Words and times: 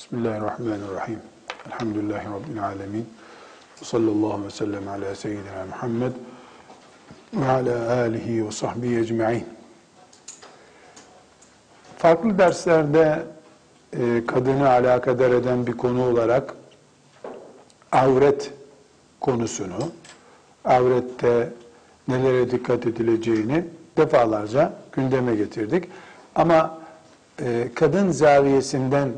Bismillahirrahmanirrahim. 0.00 1.18
Elhamdülillahi 1.66 2.24
Rabbil 2.26 2.64
alemin. 2.64 3.08
Sallallahu 3.82 4.44
ve 4.44 4.50
sellem 4.50 4.88
ala 4.88 5.14
seyyidina 5.14 5.66
Muhammed 5.70 6.12
ve 7.34 7.48
ala 7.50 7.92
alihi 7.92 8.46
ve 8.46 8.50
sahbihi 8.50 8.98
ecma'in. 8.98 9.44
Farklı 11.98 12.38
derslerde 12.38 13.22
e, 13.92 14.26
kadını 14.26 14.68
alakadar 14.70 15.30
eden 15.30 15.66
bir 15.66 15.72
konu 15.72 16.08
olarak 16.08 16.54
avret 17.92 18.52
konusunu, 19.20 19.92
avrette 20.64 21.52
nelere 22.08 22.50
dikkat 22.50 22.86
edileceğini 22.86 23.64
defalarca 23.96 24.72
gündeme 24.92 25.34
getirdik. 25.34 25.84
Ama 26.34 26.78
e, 27.42 27.68
kadın 27.74 28.10
zaviyesinden 28.10 29.08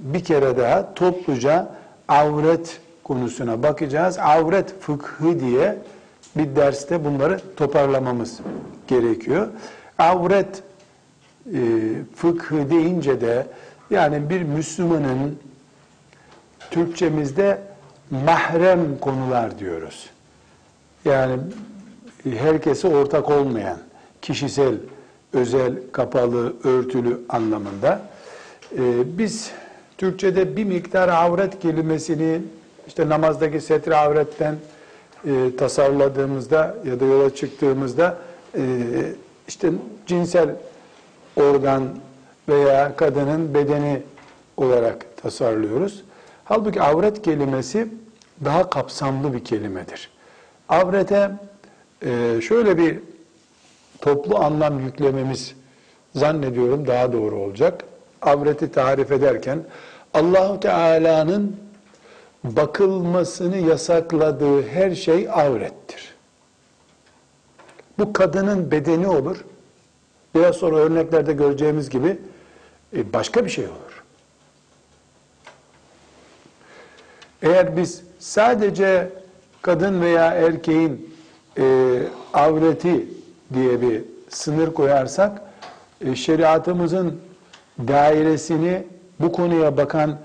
bir 0.00 0.24
kere 0.24 0.56
daha 0.56 0.94
topluca 0.94 1.68
avret 2.08 2.80
konusuna 3.04 3.62
bakacağız. 3.62 4.18
Avret 4.18 4.80
fıkhı 4.80 5.40
diye 5.40 5.78
bir 6.36 6.56
derste 6.56 7.04
bunları 7.04 7.40
toparlamamız 7.56 8.40
gerekiyor. 8.88 9.48
Avret 9.98 10.62
e, 11.54 11.60
fıkhı 12.16 12.70
deyince 12.70 13.20
de 13.20 13.46
yani 13.90 14.30
bir 14.30 14.42
Müslümanın 14.42 15.38
Türkçemizde 16.70 17.58
mahrem 18.10 18.98
konular 19.00 19.58
diyoruz. 19.58 20.10
Yani 21.04 21.38
herkese 22.24 22.88
ortak 22.88 23.30
olmayan, 23.30 23.78
kişisel, 24.22 24.74
özel, 25.32 25.74
kapalı, 25.92 26.54
örtülü 26.64 27.20
anlamında. 27.28 28.00
Ee, 28.72 28.78
biz 29.18 29.50
Türkçe'de 29.98 30.56
bir 30.56 30.64
miktar 30.64 31.08
avret 31.08 31.60
kelimesini 31.60 32.42
işte 32.86 33.08
namazdaki 33.08 33.60
setri 33.60 33.96
avretten 33.96 34.56
e, 35.26 35.56
tasarladığımızda 35.56 36.76
ya 36.84 37.00
da 37.00 37.04
yola 37.04 37.34
çıktığımızda 37.34 38.18
e, 38.56 38.62
işte 39.48 39.72
cinsel 40.06 40.48
organ 41.36 41.82
veya 42.48 42.96
kadının 42.96 43.54
bedeni 43.54 44.02
olarak 44.56 45.16
tasarlıyoruz. 45.22 46.04
Halbuki 46.44 46.82
avret 46.82 47.22
kelimesi 47.22 47.88
daha 48.44 48.70
kapsamlı 48.70 49.34
bir 49.34 49.44
kelimedir. 49.44 50.10
Avrete 50.68 51.30
e, 52.02 52.40
şöyle 52.40 52.78
bir 52.78 52.98
toplu 54.00 54.38
anlam 54.38 54.80
yüklememiz 54.80 55.54
zannediyorum 56.14 56.86
daha 56.86 57.12
doğru 57.12 57.36
olacak. 57.36 57.84
Avreti 58.22 58.72
tarif 58.72 59.12
ederken 59.12 59.64
Allahu 60.14 60.60
Teala'nın 60.60 61.56
bakılmasını 62.44 63.56
yasakladığı 63.56 64.68
her 64.68 64.94
şey 64.94 65.30
avrettir. 65.30 66.14
Bu 67.98 68.12
kadının 68.12 68.70
bedeni 68.70 69.08
olur. 69.08 69.44
Biraz 70.34 70.56
sonra 70.56 70.76
örneklerde 70.76 71.32
göreceğimiz 71.32 71.90
gibi 71.90 72.18
e, 72.96 73.12
başka 73.12 73.44
bir 73.44 73.50
şey 73.50 73.64
olur. 73.64 74.04
Eğer 77.42 77.76
biz 77.76 78.02
sadece 78.18 79.10
kadın 79.62 80.00
veya 80.00 80.24
erkeğin 80.24 81.14
e, 81.58 81.98
avreti 82.34 83.08
diye 83.54 83.82
bir 83.82 84.04
sınır 84.28 84.74
koyarsak 84.74 85.42
e, 86.04 86.16
şeriatımızın 86.16 87.20
dairesini 87.78 88.84
bu 89.20 89.32
konuya 89.32 89.76
bakan 89.76 90.18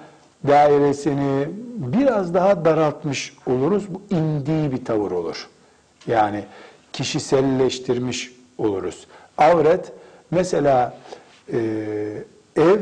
dairesini 0.48 1.50
biraz 1.78 2.34
daha 2.34 2.66
daraltmış 2.66 3.34
oluruz. 3.46 3.84
Bu 3.90 4.16
indiği 4.16 4.72
bir 4.72 4.86
tavır 4.86 5.12
olur. 5.12 5.48
Yani 6.08 6.46
kişiselleştirmiş 6.94 8.32
oluruz. 8.58 9.08
Avret 9.38 9.92
mesela 10.32 10.98
e, 11.54 11.60
ev 12.56 12.80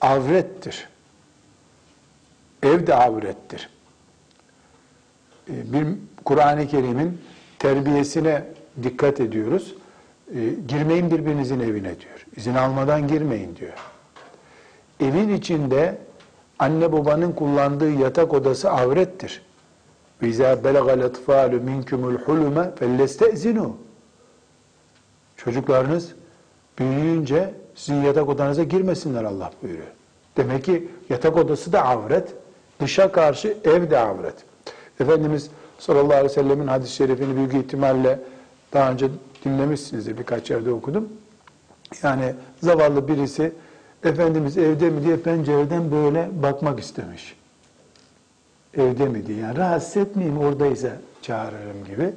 avrettir. 0.00 0.88
Ev 2.62 2.86
de 2.86 2.94
avrettir. 2.94 3.70
E, 5.50 5.72
bir 5.72 5.86
Kur'an-ı 6.24 6.68
Kerim'in 6.68 7.20
terbiyesine 7.58 8.44
dikkat 8.82 9.20
ediyoruz. 9.20 9.74
E, 10.34 10.38
girmeyin 10.68 11.10
birbirinizin 11.10 11.60
evine 11.60 12.00
diyor. 12.00 12.26
İzin 12.36 12.54
almadan 12.54 13.08
girmeyin 13.08 13.56
diyor. 13.56 13.93
Evin 14.99 15.35
içinde 15.35 15.97
anne 16.59 16.91
babanın 16.91 17.31
kullandığı 17.31 17.91
yatak 17.91 18.33
odası 18.33 18.71
avrettir. 18.71 19.41
وَاِذَا 20.21 20.61
بَلَغَ 20.63 20.87
الْاَطْفَالُ 20.99 21.51
مِنْكُمُ 21.69 22.17
الْحُلُمَ 22.17 22.75
فَلَّسْتَئْزِنُوا 22.75 23.71
Çocuklarınız 25.37 26.11
büyüyünce 26.79 27.53
sizin 27.75 28.01
yatak 28.01 28.29
odanıza 28.29 28.63
girmesinler 28.63 29.23
Allah 29.23 29.51
buyuruyor. 29.63 29.87
Demek 30.37 30.63
ki 30.63 30.87
yatak 31.09 31.37
odası 31.37 31.73
da 31.73 31.85
avret, 31.85 32.33
dışa 32.81 33.11
karşı 33.11 33.57
ev 33.63 33.89
de 33.89 33.99
avret. 33.99 34.35
Efendimiz 34.99 35.49
sallallahu 35.79 36.13
aleyhi 36.13 36.25
ve 36.25 36.29
sellemin 36.29 36.67
hadis-i 36.67 36.93
şerifini 36.93 37.35
büyük 37.35 37.53
ihtimalle 37.53 38.19
daha 38.73 38.91
önce 38.91 39.07
dinlemişsinizdir, 39.45 40.17
birkaç 40.17 40.49
yerde 40.51 40.71
okudum. 40.71 41.09
Yani 42.03 42.33
zavallı 42.63 43.07
birisi 43.07 43.51
Efendimiz 44.04 44.58
evde 44.58 44.90
mi 44.90 45.04
diye 45.04 45.16
pencereden 45.16 45.90
böyle 45.90 46.28
bakmak 46.42 46.80
istemiş. 46.80 47.36
Evde 48.74 49.08
mi 49.08 49.26
diye. 49.26 49.38
Yani 49.38 49.58
rahatsız 49.58 49.96
etmeyeyim 49.96 50.38
oradaysa 50.38 50.96
çağırırım 51.22 51.84
gibi. 51.84 52.12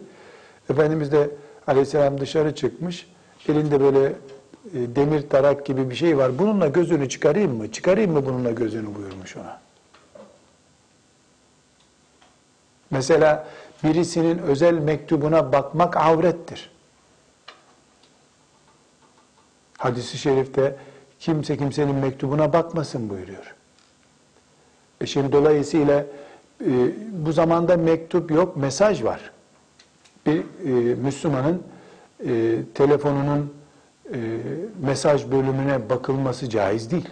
Efendimiz 0.70 1.12
de 1.12 1.30
aleyhisselam 1.68 2.20
dışarı 2.20 2.56
çıkmış. 2.56 3.08
Elinde 3.50 3.82
böyle 3.82 4.06
e, 4.06 4.16
demir 4.74 5.30
tarak 5.30 5.66
gibi 5.66 5.90
bir 5.90 5.96
şey 5.96 6.18
var. 6.18 6.40
Bununla 6.40 6.68
gözünü 6.68 7.10
çıkarayım 7.10 7.58
mı? 7.58 7.72
Çıkarayım 7.72 8.12
mı 8.12 8.26
bununla 8.26 8.52
gözünü 8.52 8.96
buyurmuş 8.96 9.38
ona. 9.38 9.60
Mesela 12.92 13.48
birisinin 13.84 14.38
özel 14.38 14.74
mektubuna 14.74 15.54
bakmak 15.54 15.98
avrettir. 15.98 16.72
Hadis-i 19.78 20.18
şerifte 20.18 20.76
kimse 21.20 21.58
kimsenin 21.58 21.96
mektubuna 21.96 22.54
bakmasın 22.54 23.10
buyuruyor. 23.10 23.56
E 25.02 25.06
şimdi 25.06 25.32
dolayısıyla 25.32 26.06
e, 26.66 26.72
bu 27.12 27.32
zamanda 27.32 27.78
mektup 27.78 28.32
yok, 28.32 28.58
mesaj 28.58 29.04
var. 29.04 29.32
Bir 30.26 30.40
e, 30.40 30.96
Müslümanın 30.96 31.64
e, 32.26 32.56
telefonunun 32.74 33.54
e, 34.14 34.18
mesaj 34.82 35.32
bölümüne 35.32 35.90
bakılması 35.90 36.50
caiz 36.50 36.92
değil. 36.92 37.10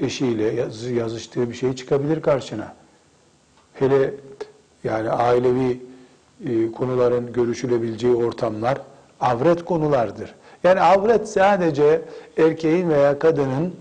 Eşiyle 0.00 0.44
yaz, 0.44 0.84
yazıştığı 0.84 1.50
bir 1.50 1.54
şey 1.54 1.76
çıkabilir 1.76 2.22
karşına. 2.22 2.74
Hele 3.74 4.14
yani 4.84 5.10
ailevi 5.10 5.80
e, 6.46 6.72
konuların 6.72 7.32
görüşülebileceği 7.32 8.14
ortamlar 8.14 8.78
avret 9.20 9.64
konulardır. 9.64 10.34
Yani 10.64 10.80
avret 10.80 11.28
sadece 11.28 12.02
erkeğin 12.38 12.90
veya 12.90 13.18
kadının 13.18 13.74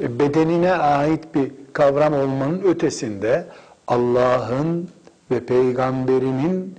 e, 0.00 0.18
bedenine 0.18 0.72
ait 0.72 1.34
bir 1.34 1.50
kavram 1.72 2.14
olmanın 2.14 2.62
ötesinde 2.62 3.46
Allah'ın 3.86 4.88
ve 5.30 5.40
peygamberinin 5.40 6.78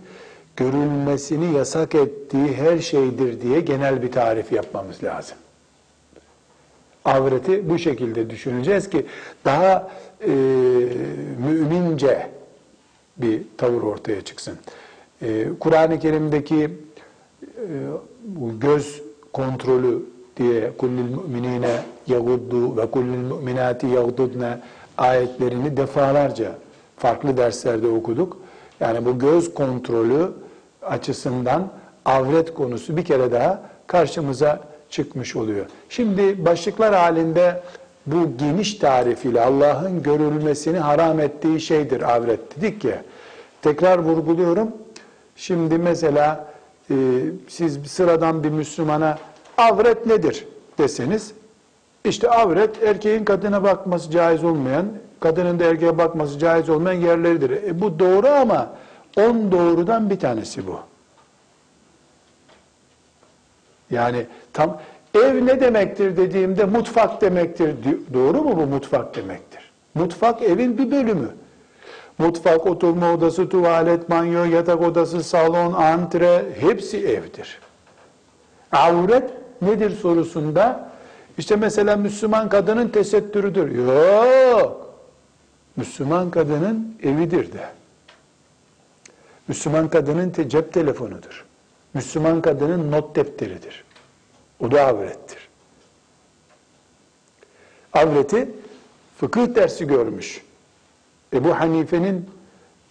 görülmesini 0.55 1.57
yasak 1.57 1.95
ettiği 1.95 2.53
her 2.53 2.79
şeydir 2.79 3.41
diye 3.41 3.61
genel 3.61 4.01
bir 4.01 4.11
tarif 4.11 4.51
yapmamız 4.51 5.03
lazım. 5.03 5.37
Avreti 7.05 7.69
bu 7.69 7.79
şekilde 7.79 8.29
düşüneceğiz 8.29 8.89
ki 8.89 9.05
daha 9.45 9.91
e, 10.21 10.31
mümince 11.47 12.29
bir 13.17 13.41
tavır 13.57 13.81
ortaya 13.81 14.21
çıksın. 14.21 14.57
E, 15.21 15.45
Kur'an-ı 15.59 15.99
Kerim'deki 15.99 16.63
e, 16.63 17.67
bu 18.25 18.59
göz 18.59 19.01
kontrolü 19.33 19.99
diye 20.37 20.71
kullil 20.77 21.15
müminine 21.27 21.81
yaguddu 22.07 22.77
ve 22.77 22.91
kullil 22.91 23.17
müminati 23.17 23.87
yagdudne 23.87 24.59
ayetlerini 24.97 25.77
defalarca 25.77 26.51
farklı 26.97 27.37
derslerde 27.37 27.87
okuduk. 27.87 28.37
Yani 28.79 29.05
bu 29.05 29.19
göz 29.19 29.53
kontrolü 29.53 30.31
açısından 30.81 31.67
avret 32.05 32.53
konusu 32.53 32.97
bir 32.97 33.05
kere 33.05 33.31
daha 33.31 33.61
karşımıza 33.87 34.59
çıkmış 34.89 35.35
oluyor. 35.35 35.65
Şimdi 35.89 36.45
başlıklar 36.45 36.95
halinde 36.95 37.61
bu 38.05 38.37
geniş 38.37 38.73
tarifiyle 38.73 39.41
Allah'ın 39.41 40.03
görülmesini 40.03 40.79
haram 40.79 41.19
ettiği 41.19 41.59
şeydir 41.61 42.01
avret 42.15 42.57
dedik 42.57 42.85
ya. 42.85 43.01
Tekrar 43.61 43.99
vurguluyorum. 43.99 44.71
Şimdi 45.35 45.77
mesela 45.77 46.54
e, 46.89 46.95
siz 47.47 47.79
sıradan 47.87 48.43
bir 48.43 48.49
Müslümana 48.49 49.17
avret 49.57 50.05
nedir 50.05 50.47
deseniz 50.77 51.33
İşte 52.05 52.29
avret 52.29 52.83
erkeğin 52.83 53.25
kadına 53.25 53.63
bakması 53.63 54.11
caiz 54.11 54.43
olmayan, 54.43 54.85
kadının 55.19 55.59
da 55.59 55.63
erkeğe 55.63 55.97
bakması 55.97 56.39
caiz 56.39 56.69
olmayan 56.69 57.01
yerleridir. 57.01 57.49
E, 57.49 57.81
bu 57.81 57.99
doğru 57.99 58.27
ama 58.27 58.69
on 59.17 59.51
doğrudan 59.51 60.09
bir 60.09 60.19
tanesi 60.19 60.67
bu. 60.67 60.79
Yani 63.91 64.25
tam 64.53 64.81
ev 65.13 65.45
ne 65.45 65.61
demektir 65.61 66.17
dediğimde 66.17 66.65
mutfak 66.65 67.21
demektir. 67.21 67.75
Doğru 68.13 68.41
mu 68.41 68.57
bu 68.57 68.67
mutfak 68.67 69.15
demektir? 69.15 69.71
Mutfak 69.95 70.41
evin 70.41 70.77
bir 70.77 70.91
bölümü. 70.91 71.29
Mutfak, 72.17 72.65
oturma 72.65 73.13
odası, 73.13 73.49
tuvalet, 73.49 74.09
banyo, 74.09 74.43
yatak 74.43 74.81
odası, 74.81 75.23
salon, 75.23 75.73
antre 75.73 76.45
hepsi 76.59 76.97
evdir. 76.97 77.59
Avret 78.71 79.29
nedir 79.61 79.97
sorusunda 80.01 80.89
işte 81.37 81.55
mesela 81.55 81.95
Müslüman 81.95 82.49
kadının 82.49 82.87
tesettürüdür. 82.87 83.71
Yok. 83.71 84.95
Müslüman 85.75 86.31
kadının 86.31 86.97
evidir 87.03 87.53
de. 87.53 87.69
Müslüman 89.47 89.89
kadının 89.89 90.29
te 90.29 90.49
cep 90.49 90.73
telefonudur. 90.73 91.45
Müslüman 91.93 92.41
kadının 92.41 92.91
not 92.91 93.15
defteridir. 93.15 93.83
O 94.59 94.71
da 94.71 94.85
avrettir. 94.85 95.49
Avreti 97.93 98.49
fıkıh 99.17 99.55
dersi 99.55 99.87
görmüş. 99.87 100.41
Ebu 101.35 101.59
Hanife'nin 101.59 102.29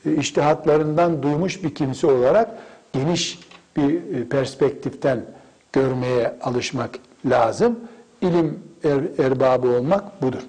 e, 0.06 0.14
iştihatlarından 0.14 1.22
duymuş 1.22 1.64
bir 1.64 1.74
kimse 1.74 2.06
olarak 2.06 2.50
geniş 2.92 3.38
bir 3.76 3.94
e, 3.94 4.28
perspektiften 4.28 5.24
görmeye 5.72 6.36
alışmak 6.42 6.98
lazım. 7.26 7.78
İlim 8.20 8.62
er, 8.84 9.24
erbabı 9.26 9.68
olmak 9.68 10.22
budur. 10.22 10.42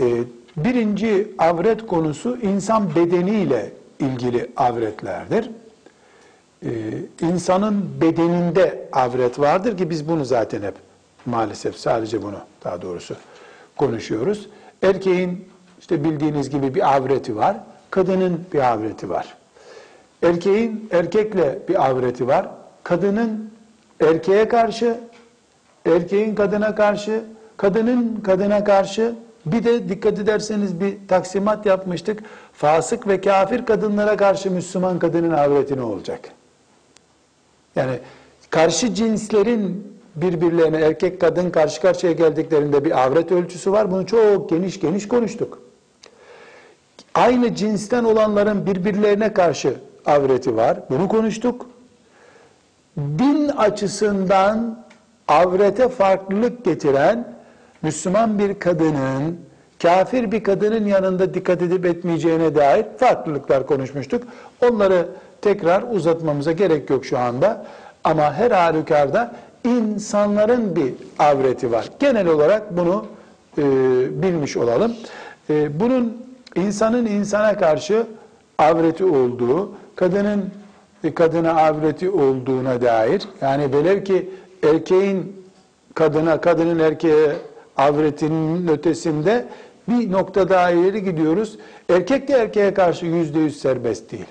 E, 0.00 0.24
birinci 0.56 1.28
avret 1.38 1.86
konusu 1.86 2.36
insan 2.36 2.94
bedeniyle 2.94 3.72
ilgili 3.98 4.50
avretlerdir. 4.56 5.50
İnsanın 7.20 8.00
bedeninde 8.00 8.88
avret 8.92 9.38
vardır 9.38 9.76
ki 9.78 9.90
biz 9.90 10.08
bunu 10.08 10.24
zaten 10.24 10.62
hep 10.62 10.74
maalesef 11.26 11.76
sadece 11.76 12.22
bunu 12.22 12.38
daha 12.64 12.82
doğrusu 12.82 13.16
konuşuyoruz. 13.76 14.48
Erkeğin 14.82 15.48
işte 15.82 16.04
bildiğiniz 16.04 16.50
gibi 16.50 16.74
bir 16.74 16.96
avreti 16.96 17.36
var. 17.36 17.56
Kadının 17.90 18.40
bir 18.52 18.72
avreti 18.72 19.10
var. 19.10 19.34
Erkeğin 20.22 20.88
erkekle 20.92 21.58
bir 21.68 21.86
avreti 21.86 22.26
var. 22.26 22.48
Kadının 22.82 23.50
erkeğe 24.00 24.48
karşı, 24.48 25.00
erkeğin 25.86 26.34
kadına 26.34 26.74
karşı, 26.74 27.24
kadının 27.56 28.20
kadına 28.24 28.64
karşı 28.64 29.14
bir 29.46 29.64
de 29.64 29.88
dikkat 29.88 30.18
ederseniz 30.18 30.80
bir 30.80 30.96
taksimat 31.08 31.66
yapmıştık. 31.66 32.22
Fasık 32.52 33.06
ve 33.08 33.20
kafir 33.20 33.66
kadınlara 33.66 34.16
karşı 34.16 34.50
Müslüman 34.50 34.98
kadının 34.98 35.30
avreti 35.30 35.76
ne 35.76 35.82
olacak? 35.82 36.20
Yani 37.76 37.98
karşı 38.50 38.94
cinslerin 38.94 39.92
birbirlerine 40.16 40.80
erkek 40.80 41.20
kadın 41.20 41.50
karşı 41.50 41.80
karşıya 41.80 42.12
geldiklerinde 42.12 42.84
bir 42.84 43.02
avret 43.02 43.32
ölçüsü 43.32 43.72
var. 43.72 43.90
Bunu 43.90 44.06
çok 44.06 44.50
geniş 44.50 44.80
geniş 44.80 45.08
konuştuk 45.08 45.71
aynı 47.14 47.54
cinsten 47.54 48.04
olanların 48.04 48.66
birbirlerine 48.66 49.32
karşı 49.32 49.74
avreti 50.06 50.56
var. 50.56 50.78
Bunu 50.90 51.08
konuştuk. 51.08 51.66
Din 52.98 53.48
açısından 53.48 54.84
avrete 55.28 55.88
farklılık 55.88 56.64
getiren 56.64 57.34
Müslüman 57.82 58.38
bir 58.38 58.58
kadının 58.58 59.40
kafir 59.82 60.32
bir 60.32 60.44
kadının 60.44 60.86
yanında 60.86 61.34
dikkat 61.34 61.62
edip 61.62 61.86
etmeyeceğine 61.86 62.54
dair 62.54 62.86
farklılıklar 62.98 63.66
konuşmuştuk. 63.66 64.22
Onları 64.62 65.08
tekrar 65.40 65.84
uzatmamıza 65.92 66.52
gerek 66.52 66.90
yok 66.90 67.06
şu 67.06 67.18
anda. 67.18 67.66
Ama 68.04 68.34
her 68.34 68.50
halükarda 68.50 69.34
insanların 69.64 70.76
bir 70.76 70.94
avreti 71.18 71.72
var. 71.72 71.90
Genel 71.98 72.26
olarak 72.26 72.76
bunu 72.76 73.06
e, 73.58 73.62
bilmiş 74.22 74.56
olalım. 74.56 74.94
E, 75.50 75.80
bunun 75.80 76.31
insanın 76.56 77.06
insana 77.06 77.58
karşı 77.58 78.06
avreti 78.58 79.04
olduğu, 79.04 79.72
kadının 79.96 80.50
kadına 81.14 81.52
avreti 81.52 82.10
olduğuna 82.10 82.82
dair, 82.82 83.22
yani 83.40 83.72
velev 83.72 84.04
ki 84.04 84.30
erkeğin 84.62 85.46
kadına, 85.94 86.40
kadının 86.40 86.78
erkeğe 86.78 87.32
avretinin 87.76 88.68
ötesinde 88.68 89.46
bir 89.88 90.12
nokta 90.12 90.48
daha 90.48 90.70
ileri 90.70 91.04
gidiyoruz. 91.04 91.58
Erkek 91.88 92.28
de 92.28 92.32
erkeğe 92.32 92.74
karşı 92.74 93.06
yüzde 93.06 93.38
yüz 93.38 93.60
serbest 93.60 94.12
değil. 94.12 94.26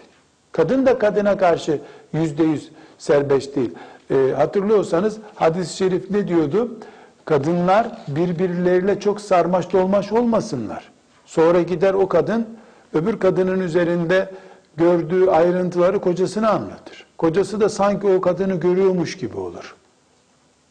Kadın 0.51 0.85
da 0.85 0.99
kadına 0.99 1.37
karşı 1.37 1.79
yüzde 2.13 2.43
yüz 2.43 2.71
serbest 2.97 3.55
değil. 3.55 3.71
E, 4.11 4.33
hatırlıyorsanız 4.37 5.17
hadis-i 5.35 5.77
şerif 5.77 6.11
ne 6.11 6.27
diyordu? 6.27 6.77
Kadınlar 7.25 7.87
birbirleriyle 8.07 8.99
çok 8.99 9.21
sarmaş 9.21 9.73
dolmaş 9.73 10.11
olmasınlar. 10.11 10.90
Sonra 11.31 11.61
gider 11.61 11.93
o 11.93 12.07
kadın 12.07 12.47
öbür 12.93 13.19
kadının 13.19 13.59
üzerinde 13.59 14.29
gördüğü 14.77 15.27
ayrıntıları 15.27 16.01
kocasına 16.01 16.49
anlatır. 16.49 17.05
Kocası 17.17 17.61
da 17.61 17.69
sanki 17.69 18.07
o 18.07 18.21
kadını 18.21 18.55
görüyormuş 18.55 19.17
gibi 19.17 19.37
olur. 19.37 19.75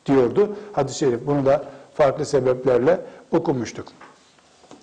Diyordu 0.07 0.57
hadis-i 0.73 0.99
şerif. 0.99 1.27
Bunu 1.27 1.47
da 1.47 1.65
farklı 1.95 2.25
sebeplerle 2.25 3.01
okumuştuk. 3.33 3.89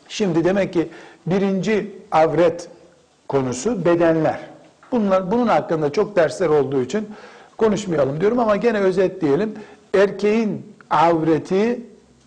Şimdi 0.08 0.46
demek 0.46 0.74
ki 0.74 0.90
birinci 1.26 1.92
avret 2.12 2.70
konusu 3.28 3.86
bedenler. 3.86 4.40
Bunlar, 4.92 5.32
bunun 5.32 5.48
hakkında 5.48 5.92
çok 5.92 6.16
dersler 6.16 6.50
olduğu 6.50 6.82
için 6.82 7.10
konuşmayalım 7.58 8.22
diyorum 8.22 8.40
ama 8.40 8.56
gene 8.56 8.80
özetleyelim. 8.80 9.56
Erkeğin 9.94 10.76
avreti, 10.90 11.82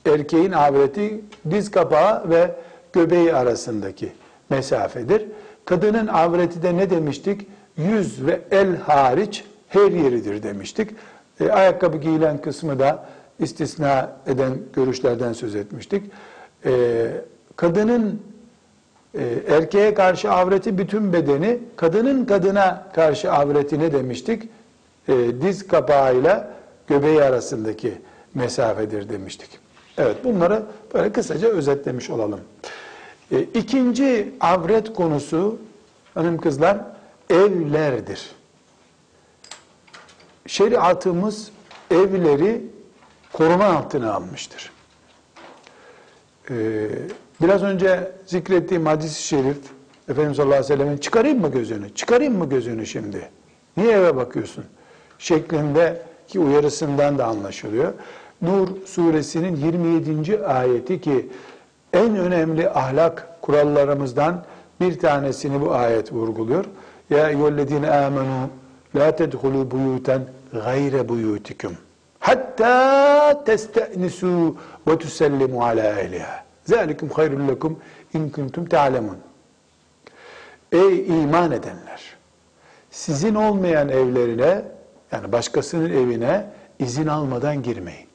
erkeğin 0.07 0.53
avreti 0.53 1.21
diz 1.51 1.71
kapağı 1.71 2.31
ve 2.31 2.55
göbeği 2.93 3.35
arasındaki 3.35 4.13
mesafedir. 4.51 5.27
Kadının 5.65 6.07
avreti 6.07 6.63
de 6.63 6.77
ne 6.77 6.91
demiştik? 6.91 7.47
Yüz 7.77 8.27
ve 8.27 8.41
el 8.51 8.77
hariç 8.77 9.45
her 9.69 9.93
yeridir 9.93 10.43
demiştik. 10.43 10.91
E, 11.41 11.51
ayakkabı 11.51 11.97
giyilen 11.97 12.41
kısmı 12.41 12.79
da 12.79 13.07
istisna 13.39 14.13
eden 14.27 14.59
görüşlerden 14.73 15.33
söz 15.33 15.55
etmiştik. 15.55 16.05
E, 16.65 16.73
kadının 17.57 18.23
e, 19.15 19.23
erkeğe 19.49 19.95
karşı 19.95 20.31
avreti 20.31 20.79
bütün 20.79 21.13
bedeni, 21.13 21.59
kadının 21.77 22.25
kadına 22.25 22.87
karşı 22.93 23.33
avreti 23.33 23.79
ne 23.79 23.93
demiştik? 23.93 24.43
E, 25.09 25.15
diz 25.43 25.67
kapağıyla 25.67 26.51
göbeği 26.87 27.23
arasındaki 27.23 27.93
mesafedir 28.35 29.09
demiştik. 29.09 29.70
Evet 29.99 30.25
bunları 30.25 30.63
böyle 30.95 31.13
kısaca 31.13 31.49
özetlemiş 31.49 32.11
olalım. 32.11 32.41
E, 33.33 33.41
ikinci 33.41 34.35
avret 34.41 34.93
konusu 34.93 35.59
hanım 36.15 36.39
kızlar 36.39 36.79
evlerdir. 37.31 38.31
Şeriatımız 40.47 41.51
evleri 41.91 42.63
koruma 43.33 43.65
altına 43.65 44.15
almıştır. 44.15 44.71
Ee, 46.51 46.89
biraz 47.43 47.63
önce 47.63 48.13
zikrettiğim 48.27 48.87
hadis-i 48.87 49.23
şerif 49.23 49.59
Efendimiz 50.09 50.37
sallallahu 50.37 50.57
aleyhi 50.57 50.73
ve 50.73 50.77
sellem'in 50.77 50.99
çıkarayım 50.99 51.41
mı 51.41 51.53
gözünü? 51.53 51.95
Çıkarayım 51.95 52.39
mı 52.39 52.49
gözünü 52.49 52.87
şimdi? 52.87 53.31
Niye 53.77 53.93
eve 53.93 54.17
bakıyorsun? 54.17 54.65
Şeklindeki 55.19 56.41
uyarısından 56.41 57.19
da 57.19 57.27
anlaşılıyor. 57.27 57.93
Nur 58.43 58.69
suresinin 58.87 59.57
27. 59.57 60.47
ayeti 60.47 61.01
ki 61.01 61.29
en 61.93 62.17
önemli 62.17 62.71
ahlak 62.71 63.43
kurallarımızdan 63.43 64.45
bir 64.81 64.99
tanesini 64.99 65.61
bu 65.61 65.75
ayet 65.75 66.13
vurguluyor. 66.13 66.65
Ya 67.11 67.31
eyyühellezine 67.31 67.91
amenu 67.91 68.51
la 68.97 69.17
tedhulu 69.17 69.71
buyuten 69.71 70.23
gayre 70.53 71.09
buyutikum 71.09 71.73
hatta 72.21 73.45
testenisu 73.45 74.57
ve 74.87 74.99
tusellimu 74.99 75.65
ala 75.65 76.01
ehliha. 76.01 76.45
Zalikum 76.65 77.09
hayrun 77.09 77.49
lekum 77.49 77.79
in 78.15 78.31
kuntum 78.31 78.65
ta'lemun. 78.67 79.19
Ey 80.73 81.07
iman 81.07 81.53
edenler! 81.53 82.17
Sizin 82.91 83.35
olmayan 83.35 83.89
evlerine 83.89 84.63
yani 85.13 85.33
başkasının 85.33 85.91
evine 85.91 86.47
izin 86.79 87.07
almadan 87.07 87.63
girmeyin. 87.63 88.10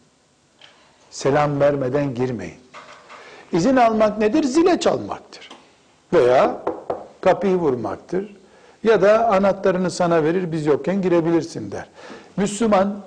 Selam 1.16 1.60
vermeden 1.60 2.16
girmeyin. 2.16 2.60
İzin 3.52 3.76
almak 3.76 4.18
nedir? 4.18 4.44
Zile 4.44 4.80
çalmaktır. 4.80 5.50
Veya 6.14 6.62
kapıyı 7.22 7.56
vurmaktır. 7.56 8.36
Ya 8.84 9.02
da 9.02 9.28
anahtarını 9.28 9.92
sana 9.92 10.24
verir, 10.24 10.52
biz 10.52 10.66
yokken 10.66 11.02
girebilirsin 11.02 11.72
der. 11.72 11.90
Müslüman 12.38 13.02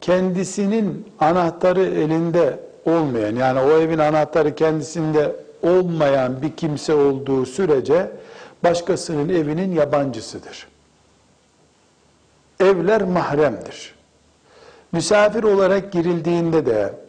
kendisinin 0.00 1.12
anahtarı 1.20 1.84
elinde 1.84 2.58
olmayan 2.84 3.36
yani 3.36 3.60
o 3.60 3.70
evin 3.70 3.98
anahtarı 3.98 4.54
kendisinde 4.54 5.36
olmayan 5.62 6.42
bir 6.42 6.56
kimse 6.56 6.94
olduğu 6.94 7.46
sürece 7.46 8.10
başkasının 8.64 9.28
evinin 9.28 9.72
yabancısıdır. 9.72 10.68
Evler 12.60 13.02
mahremdir. 13.02 13.94
Misafir 14.92 15.42
olarak 15.42 15.92
girildiğinde 15.92 16.66
de 16.66 17.02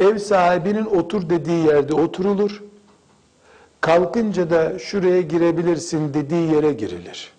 ev 0.00 0.18
sahibinin 0.18 0.84
otur 0.84 1.30
dediği 1.30 1.66
yerde 1.66 1.94
oturulur. 1.94 2.62
Kalkınca 3.80 4.50
da 4.50 4.78
şuraya 4.78 5.20
girebilirsin 5.20 6.14
dediği 6.14 6.54
yere 6.54 6.72
girilir. 6.72 7.32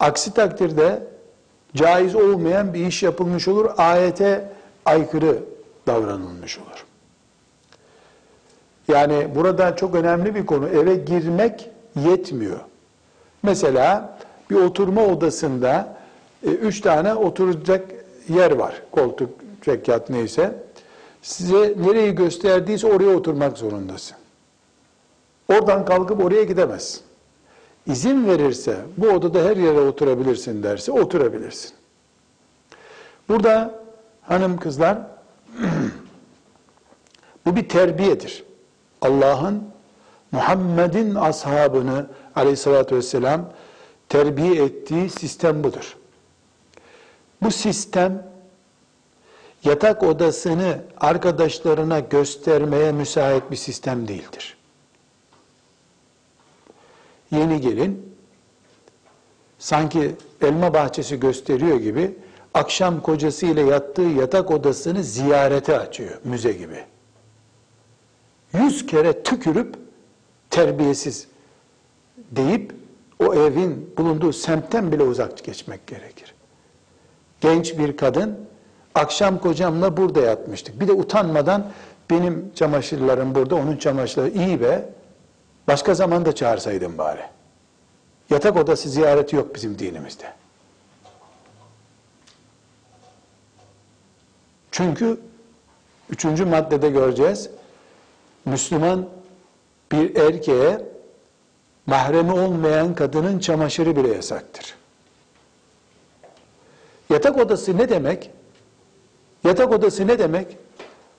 Aksi 0.00 0.34
takdirde 0.34 1.02
caiz 1.74 2.14
olmayan 2.14 2.74
bir 2.74 2.86
iş 2.86 3.02
yapılmış 3.02 3.48
olur. 3.48 3.70
Ayete 3.76 4.52
aykırı 4.84 5.38
davranılmış 5.86 6.58
olur. 6.58 6.84
Yani 8.88 9.34
burada 9.34 9.76
çok 9.76 9.94
önemli 9.94 10.34
bir 10.34 10.46
konu. 10.46 10.68
Eve 10.68 10.94
girmek 10.94 11.70
yetmiyor. 11.96 12.60
Mesela 13.42 14.18
bir 14.50 14.56
oturma 14.56 15.04
odasında 15.04 15.96
e, 16.46 16.48
üç 16.50 16.80
tane 16.80 17.14
oturacak 17.14 17.82
yer 18.30 18.50
var. 18.50 18.82
Koltuk, 18.92 19.30
çekyat 19.64 20.10
neyse. 20.10 20.54
Size 21.22 21.74
nereyi 21.76 22.14
gösterdiyse 22.14 22.86
oraya 22.86 23.16
oturmak 23.16 23.58
zorundasın. 23.58 24.16
Oradan 25.48 25.84
kalkıp 25.84 26.24
oraya 26.24 26.44
gidemezsin. 26.44 27.02
İzin 27.86 28.28
verirse 28.28 28.76
bu 28.96 29.08
odada 29.08 29.42
her 29.42 29.56
yere 29.56 29.80
oturabilirsin 29.80 30.62
derse 30.62 30.92
oturabilirsin. 30.92 31.70
Burada 33.28 33.74
hanım 34.22 34.56
kızlar 34.56 34.98
bu 37.46 37.56
bir 37.56 37.68
terbiyedir. 37.68 38.44
Allah'ın 39.00 39.64
Muhammed'in 40.32 41.14
ashabını 41.14 42.06
aleyhissalatü 42.36 42.96
vesselam 42.96 43.52
terbiye 44.08 44.64
ettiği 44.64 45.10
sistem 45.10 45.64
budur. 45.64 45.96
Bu 47.42 47.50
sistem 47.50 48.26
yatak 49.64 50.02
odasını 50.02 50.82
arkadaşlarına 51.00 52.00
göstermeye 52.00 52.92
müsait 52.92 53.50
bir 53.50 53.56
sistem 53.56 54.08
değildir. 54.08 54.56
Yeni 57.30 57.60
gelin 57.60 58.16
sanki 59.58 60.16
elma 60.42 60.74
bahçesi 60.74 61.20
gösteriyor 61.20 61.76
gibi 61.76 62.14
akşam 62.54 63.02
kocasıyla 63.02 63.62
yattığı 63.62 64.02
yatak 64.02 64.50
odasını 64.50 65.04
ziyarete 65.04 65.78
açıyor 65.78 66.20
müze 66.24 66.52
gibi. 66.52 66.84
Yüz 68.52 68.86
kere 68.86 69.22
tükürüp 69.22 69.74
terbiyesiz 70.50 71.28
deyip 72.30 72.74
o 73.18 73.34
evin 73.34 73.94
bulunduğu 73.98 74.32
semtten 74.32 74.92
bile 74.92 75.02
uzak 75.02 75.44
geçmek 75.44 75.86
gerekir. 75.86 76.29
Genç 77.40 77.78
bir 77.78 77.96
kadın 77.96 78.38
akşam 78.94 79.38
kocamla 79.38 79.96
burada 79.96 80.20
yatmıştık. 80.20 80.80
Bir 80.80 80.88
de 80.88 80.92
utanmadan 80.92 81.66
benim 82.10 82.52
çamaşırlarım 82.54 83.34
burada, 83.34 83.54
onun 83.54 83.76
çamaşırları 83.76 84.30
iyi 84.30 84.60
be. 84.60 84.88
Başka 85.68 85.94
zaman 85.94 86.24
da 86.24 86.34
çağırsaydın 86.34 86.98
bari. 86.98 87.22
Yatak 88.30 88.56
odası 88.56 88.88
ziyareti 88.88 89.36
yok 89.36 89.54
bizim 89.54 89.78
dinimizde. 89.78 90.32
Çünkü 94.70 95.20
üçüncü 96.10 96.44
maddede 96.44 96.88
göreceğiz. 96.88 97.50
Müslüman 98.44 99.08
bir 99.92 100.16
erkeğe 100.16 100.86
mahremi 101.86 102.32
olmayan 102.32 102.94
kadının 102.94 103.38
çamaşırı 103.38 103.96
bile 103.96 104.08
yasaktır. 104.08 104.79
Yatak 107.10 107.38
odası 107.38 107.78
ne 107.78 107.88
demek? 107.88 108.30
Yatak 109.44 109.72
odası 109.72 110.06
ne 110.06 110.18
demek? 110.18 110.56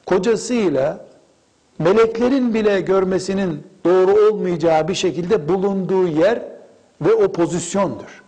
Kocasıyla 0.05 1.05
meleklerin 1.79 2.53
bile 2.53 2.81
görmesinin 2.81 3.63
doğru 3.85 4.11
olmayacağı 4.11 4.87
bir 4.87 4.95
şekilde 4.95 5.49
bulunduğu 5.49 6.07
yer 6.07 6.41
ve 7.01 7.13
o 7.13 7.31
pozisyondur. 7.31 8.23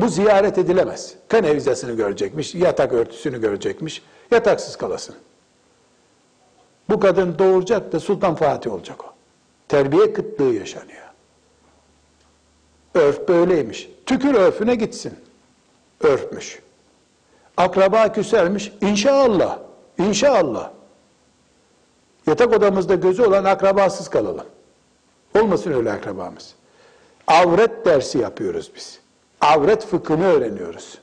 Bu 0.00 0.08
ziyaret 0.08 0.58
edilemez. 0.58 1.14
Kanevizasını 1.28 1.92
görecekmiş, 1.92 2.54
yatak 2.54 2.92
örtüsünü 2.92 3.40
görecekmiş, 3.40 4.02
yataksız 4.30 4.76
kalasın. 4.76 5.14
Bu 6.90 7.00
kadın 7.00 7.38
doğuracak 7.38 7.92
da 7.92 8.00
Sultan 8.00 8.34
Fatih 8.34 8.72
olacak 8.72 9.04
o. 9.04 9.08
Terbiye 9.68 10.12
kıtlığı 10.12 10.54
yaşanıyor. 10.54 11.06
Örf 12.94 13.28
böyleymiş. 13.28 13.88
Tükür 14.06 14.34
örfüne 14.34 14.74
gitsin. 14.74 15.14
Örfmüş. 16.00 16.62
Akraba 17.56 18.12
küsermiş. 18.12 18.72
İnşallah. 18.80 19.58
İnşallah. 19.98 20.70
Yatak 22.26 22.52
odamızda 22.52 22.94
gözü 22.94 23.22
olan 23.22 23.44
akrabasız 23.44 24.08
kalalım. 24.08 24.46
Olmasın 25.38 25.72
öyle 25.72 25.92
akrabamız. 25.92 26.54
Avret 27.26 27.86
dersi 27.86 28.18
yapıyoruz 28.18 28.70
biz. 28.76 29.00
Avret 29.40 29.86
fıkhını 29.86 30.24
öğreniyoruz. 30.26 30.98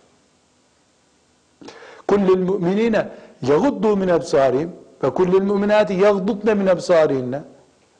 Kullil 2.08 2.38
mu'minine 2.38 3.10
yaguddu 3.42 3.98
min 3.98 4.08
ebsarihim 4.08 4.72
ve 5.04 5.10
kullil 5.10 5.42
mu'minati 5.42 5.94
yagdudne 5.94 6.54
min 6.54 6.68
ebsarihinne 6.68 7.42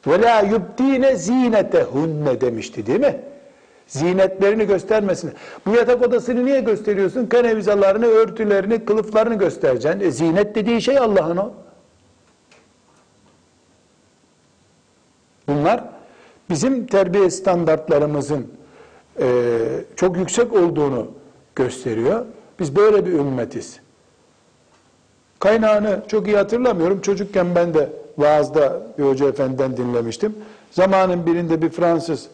ve 0.08 0.22
la 0.22 0.42
yubdine 0.42 1.16
zinetehunne 1.16 2.42
demişti 2.42 2.86
değil 2.86 3.00
mi? 3.00 3.22
Zinetlerini 3.88 4.68
göstermesin. 4.68 5.32
Bu 5.66 5.76
yatak 5.76 6.02
odasını 6.08 6.46
niye 6.46 6.60
gösteriyorsun? 6.60 7.26
Kanevizalarını, 7.26 8.06
örtülerini, 8.06 8.86
kılıflarını 8.86 9.36
göstereceksin. 9.36 10.00
E, 10.00 10.12
zinet 10.12 10.56
dediği 10.56 10.82
şey 10.82 10.98
Allah'ın 10.98 11.38
o. 11.38 11.52
Bunlar 15.48 15.84
bizim 16.50 16.88
terbiye 16.88 17.30
standartlarımızın 17.30 18.48
e, 19.20 19.58
çok 19.96 20.18
yüksek 20.18 20.54
olduğunu 20.54 21.08
gösteriyor. 21.56 22.26
Biz 22.60 22.76
böyle 22.76 23.06
bir 23.06 23.12
ümmetiz. 23.12 23.80
Kaynağını 25.40 26.04
çok 26.08 26.28
iyi 26.28 26.38
hatırlamıyorum. 26.38 27.02
Çocukken 27.02 27.56
ben 27.56 27.74
de 27.74 27.90
vaazda 28.18 28.82
bir 28.98 29.04
hoca 29.04 29.28
efendiden 29.28 29.78
dinlemiştim. 29.78 30.36
Zamanın 30.72 31.26
birinde 31.26 31.62
bir 31.62 31.70
Fransız 31.70 32.28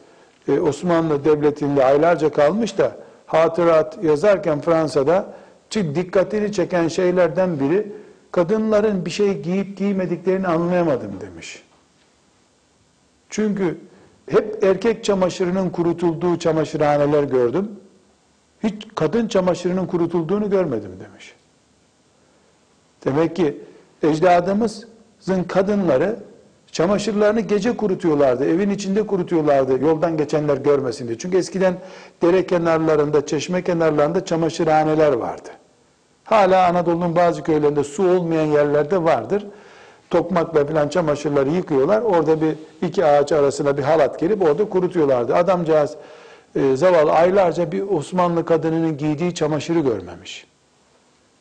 e, 0.49 0.59
Osmanlı 0.59 1.25
Devleti'nde 1.25 1.85
aylarca 1.85 2.31
kalmış 2.31 2.77
da 2.77 2.95
hatırat 3.25 4.03
yazarken 4.03 4.61
Fransa'da 4.61 5.33
dikkatini 5.73 6.51
çeken 6.51 6.87
şeylerden 6.87 7.59
biri 7.59 7.91
kadınların 8.31 9.05
bir 9.05 9.09
şey 9.09 9.41
giyip 9.41 9.77
giymediklerini 9.77 10.47
anlayamadım 10.47 11.11
demiş. 11.21 11.63
Çünkü 13.29 13.77
hep 14.29 14.63
erkek 14.63 15.03
çamaşırının 15.03 15.69
kurutulduğu 15.69 16.39
çamaşırhaneler 16.39 17.23
gördüm. 17.23 17.71
Hiç 18.63 18.87
kadın 18.95 19.27
çamaşırının 19.27 19.85
kurutulduğunu 19.85 20.49
görmedim 20.49 20.91
demiş. 20.99 21.35
Demek 23.05 23.35
ki 23.35 23.57
ecdadımızın 24.03 25.43
kadınları 25.47 26.19
çamaşırlarını 26.71 27.39
gece 27.39 27.77
kurutuyorlardı. 27.77 28.45
Evin 28.45 28.69
içinde 28.69 29.07
kurutuyorlardı. 29.07 29.83
Yoldan 29.83 30.17
geçenler 30.17 30.57
görmesin 30.57 31.07
diye. 31.07 31.17
Çünkü 31.17 31.37
eskiden 31.37 31.75
dere 32.21 32.47
kenarlarında, 32.47 33.25
çeşme 33.25 33.63
kenarlarında 33.63 34.25
çamaşırhaneler 34.25 35.13
vardı. 35.13 35.49
Hala 36.23 36.67
Anadolu'nun 36.67 37.15
bazı 37.15 37.43
köylerinde 37.43 37.83
su 37.83 38.09
olmayan 38.09 38.45
yerlerde 38.45 39.03
vardır 39.03 39.45
tokmakla 40.09 40.65
falan 40.65 40.89
çamaşırları 40.89 41.49
yıkıyorlar. 41.49 42.01
Orada 42.01 42.41
bir 42.41 42.55
iki 42.81 43.05
ağaç 43.05 43.31
arasına 43.31 43.77
bir 43.77 43.83
halat 43.83 44.19
gelip 44.19 44.41
orada 44.41 44.69
kurutuyorlardı. 44.69 45.35
Adamcağız 45.35 45.95
e, 46.55 46.75
zavallı 46.75 47.11
aylarca 47.11 47.71
bir 47.71 47.81
Osmanlı 47.81 48.45
kadınının 48.45 48.97
giydiği 48.97 49.33
çamaşırı 49.33 49.79
görmemiş. 49.79 50.47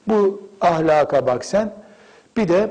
Bu 0.08 0.42
ahlaka 0.60 1.26
bak 1.26 1.44
sen. 1.44 1.74
Bir 2.36 2.48
de 2.48 2.70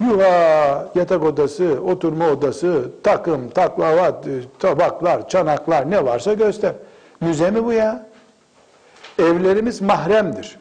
yuva, 0.00 0.90
yatak 0.94 1.22
odası, 1.22 1.78
oturma 1.86 2.28
odası, 2.28 2.90
takım, 3.02 3.50
taklavat, 3.50 4.24
tabaklar, 4.58 5.28
çanaklar 5.28 5.90
ne 5.90 6.04
varsa 6.04 6.34
göster. 6.34 6.72
Müze 7.20 7.50
mi 7.50 7.64
bu 7.64 7.72
ya? 7.72 8.06
Evlerimiz 9.18 9.80
mahremdir. 9.80 10.58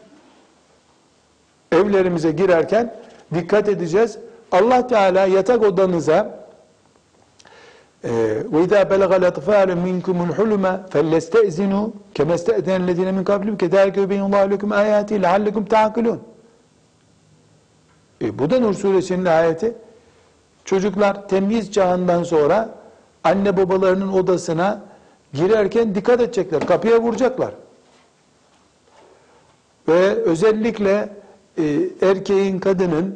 Evlerimize 1.72 2.32
girerken 2.32 2.96
dikkat 3.34 3.70
edeceğiz. 3.70 4.18
Allah 4.52 4.88
Teala 4.88 5.26
yatak 5.26 5.64
odanıza 5.64 6.38
ve 8.04 8.64
izâ 8.64 8.90
belegel 8.90 9.24
etfâle 9.24 9.76
minkumul 9.76 10.34
hulme 10.34 10.80
fellestezinu 10.90 11.94
kemestezenen 12.14 12.88
lezine 12.88 13.12
min 13.12 13.24
kablikum 13.24 13.58
kedâlike 13.58 14.02
yubeyyinullahu 14.02 14.52
lekum 14.52 14.72
âyâti 14.72 15.22
leallekum 15.22 15.66
ta'kilûn. 15.66 16.20
E, 18.22 18.40
bu 18.40 18.50
da 18.50 18.60
Nur 18.60 18.74
suresinin 18.74 19.26
ayeti. 19.26 19.74
Çocuklar 20.66 21.28
temyiz 21.28 21.72
çağından 21.72 22.24
sonra 22.24 22.70
anne 23.24 23.58
babalarının 23.58 24.14
odasına 24.14 24.82
girerken 25.34 25.96
dikkat 25.96 26.22
edecekler. 26.22 26.66
Kapıya 26.66 27.02
vuracaklar. 27.02 27.52
Ve 29.88 30.16
özellikle 30.16 31.10
e, 31.58 31.64
erkeğin, 32.02 32.60
kadının 32.60 33.16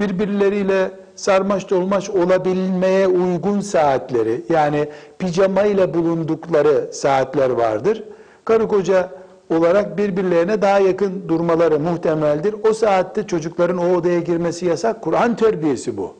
birbirleriyle 0.00 0.90
sarmaş 1.16 1.70
dolmaş 1.70 2.10
olabilmeye 2.10 3.08
uygun 3.08 3.60
saatleri, 3.60 4.42
yani 4.48 4.88
pijama 5.18 5.62
ile 5.62 5.94
bulundukları 5.94 6.90
saatler 6.92 7.50
vardır. 7.50 8.04
Karı 8.44 8.68
koca 8.68 9.10
olarak 9.50 9.98
birbirlerine 9.98 10.62
daha 10.62 10.78
yakın 10.78 11.28
durmaları 11.28 11.78
muhtemeldir. 11.78 12.54
O 12.70 12.72
saatte 12.72 13.26
çocukların 13.26 13.78
o 13.78 13.96
odaya 13.96 14.20
girmesi 14.20 14.66
yasak. 14.66 15.02
Kur'an 15.02 15.36
terbiyesi 15.36 15.96
bu. 15.96 16.14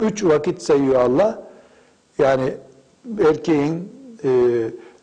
Üç 0.00 0.24
vakit 0.24 0.62
sayıyor 0.62 1.00
Allah. 1.00 1.42
Yani 2.18 2.54
erkeğin 3.28 3.92
e, 4.24 4.30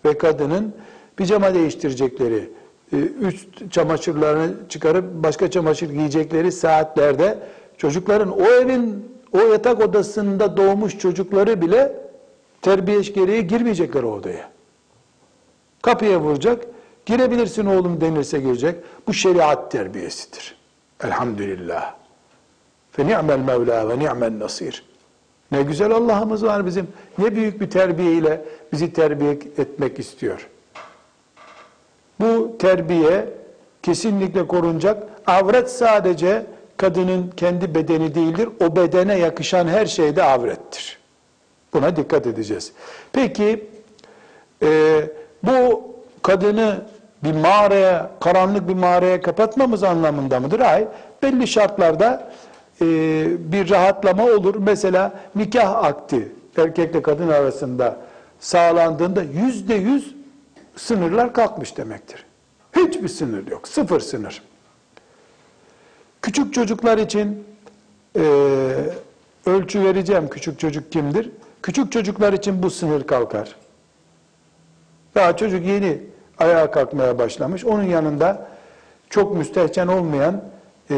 ve 0.05 0.17
kadının 0.17 0.73
pijama 1.15 1.53
değiştirecekleri, 1.53 2.49
e, 2.93 2.97
üst 2.97 3.71
çamaşırlarını 3.71 4.53
çıkarıp 4.69 5.05
başka 5.13 5.51
çamaşır 5.51 5.89
giyecekleri 5.89 6.51
saatlerde 6.51 7.37
çocukların 7.77 8.39
o 8.39 8.45
evin 8.45 9.11
o 9.31 9.39
yatak 9.39 9.81
odasında 9.81 10.57
doğmuş 10.57 10.97
çocukları 10.97 11.61
bile 11.61 12.00
terbiye 12.61 13.01
gereği 13.01 13.47
girmeyecekler 13.47 14.03
o 14.03 14.13
odaya. 14.13 14.51
Kapıya 15.81 16.19
vuracak, 16.19 16.65
girebilirsin 17.05 17.65
oğlum 17.65 18.01
denirse 18.01 18.39
girecek. 18.39 18.75
Bu 19.07 19.13
şeriat 19.13 19.71
terbiyesidir. 19.71 20.55
Elhamdülillah. 21.03 21.95
Fe 22.91 23.07
ni'mel 23.07 23.39
mevla 23.39 23.89
ve 23.89 23.99
ni'mel 23.99 24.39
nasir. 24.39 24.83
Ne 25.51 25.61
güzel 25.61 25.91
Allah'ımız 25.91 26.45
var 26.45 26.65
bizim. 26.65 26.87
Ne 27.17 27.35
büyük 27.35 27.61
bir 27.61 27.69
terbiye 27.69 28.13
ile 28.13 28.45
bizi 28.73 28.93
terbiye 28.93 29.31
etmek 29.31 29.99
istiyor. 29.99 30.49
Bu 32.19 32.55
terbiye 32.59 33.29
kesinlikle 33.83 34.47
korunacak. 34.47 35.03
Avret 35.27 35.71
sadece 35.71 36.45
kadının 36.77 37.31
kendi 37.37 37.75
bedeni 37.75 38.15
değildir. 38.15 38.49
O 38.59 38.75
bedene 38.75 39.17
yakışan 39.17 39.67
her 39.67 39.85
şey 39.85 40.15
de 40.15 40.23
avrettir. 40.23 41.00
Buna 41.73 41.95
dikkat 41.95 42.27
edeceğiz. 42.27 42.71
Peki 43.13 43.69
e, 44.63 45.01
bu 45.43 45.83
kadını 46.21 46.81
bir 47.23 47.31
mağaraya, 47.31 48.11
karanlık 48.19 48.67
bir 48.67 48.73
mağaraya 48.73 49.21
kapatmamız 49.21 49.83
anlamında 49.83 50.39
mıdır? 50.39 50.59
Hayır. 50.59 50.87
Belli 51.23 51.47
şartlarda 51.47 52.31
e, 52.81 52.85
bir 53.51 53.69
rahatlama 53.69 54.23
olur. 54.23 54.55
Mesela 54.55 55.11
nikah 55.35 55.83
akti 55.83 56.31
erkekle 56.57 57.01
kadın 57.01 57.27
arasında 57.27 57.97
sağlandığında 58.39 59.23
yüzde 59.23 59.73
yüz 59.73 60.15
sınırlar 60.75 61.33
kalkmış 61.33 61.77
demektir. 61.77 62.25
Hiçbir 62.75 63.07
sınır 63.07 63.47
yok. 63.47 63.67
Sıfır 63.67 63.99
sınır. 63.99 64.41
Küçük 66.21 66.53
çocuklar 66.53 66.97
için 66.97 67.43
e, 68.15 68.23
ölçü 69.45 69.83
vereceğim. 69.83 70.29
Küçük 70.29 70.59
çocuk 70.59 70.91
kimdir? 70.91 71.29
Küçük 71.63 71.91
çocuklar 71.91 72.33
için 72.33 72.63
bu 72.63 72.69
sınır 72.69 73.03
kalkar. 73.03 73.55
Daha 75.15 75.37
çocuk 75.37 75.65
yeni 75.65 76.01
ayağa 76.39 76.71
kalkmaya 76.71 77.19
başlamış. 77.19 77.65
Onun 77.65 77.83
yanında 77.83 78.47
çok 79.09 79.37
müstehcen 79.37 79.87
olmayan 79.87 80.43
e, 80.91 80.95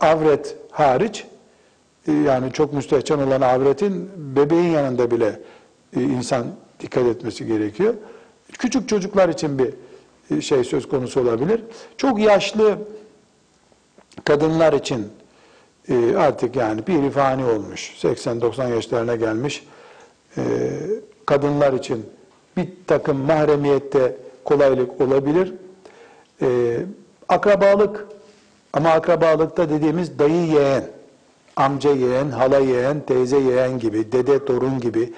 avret 0.00 0.56
hariç 0.70 1.26
e, 2.08 2.12
yani 2.12 2.52
çok 2.52 2.72
müstehcen 2.72 3.18
olan 3.18 3.40
avretin 3.40 4.10
bebeğin 4.16 4.70
yanında 4.70 5.10
bile 5.10 5.40
e, 5.96 6.02
insan 6.02 6.46
dikkat 6.80 7.06
etmesi 7.06 7.46
gerekiyor. 7.46 7.94
Küçük 8.52 8.88
çocuklar 8.88 9.28
için 9.28 9.58
bir 9.58 9.74
e, 10.36 10.40
şey 10.40 10.64
söz 10.64 10.88
konusu 10.88 11.20
olabilir. 11.20 11.62
Çok 11.96 12.18
yaşlı 12.20 12.78
kadınlar 14.24 14.72
için 14.72 15.08
e, 15.88 16.16
artık 16.16 16.56
yani 16.56 16.86
bir 16.86 17.02
ifani 17.02 17.44
olmuş, 17.44 17.94
80-90 18.02 18.74
yaşlarına 18.74 19.16
gelmiş 19.16 19.66
e, 20.36 20.42
kadınlar 21.26 21.72
için 21.72 22.06
bir 22.56 22.68
takım 22.86 23.16
mahremiyette 23.16 24.16
kolaylık 24.44 25.00
olabilir. 25.00 25.54
Akrabalık 27.28 28.06
ama 28.72 28.90
akrabalıkta 28.90 29.70
dediğimiz 29.70 30.18
dayı 30.18 30.46
yeğen, 30.46 30.84
amca 31.56 31.90
yeğen, 31.90 32.30
hala 32.30 32.58
yeğen, 32.58 33.00
teyze 33.00 33.38
yeğen 33.38 33.78
gibi, 33.78 34.12
dede 34.12 34.44
torun 34.44 34.80
gibi, 34.80 35.12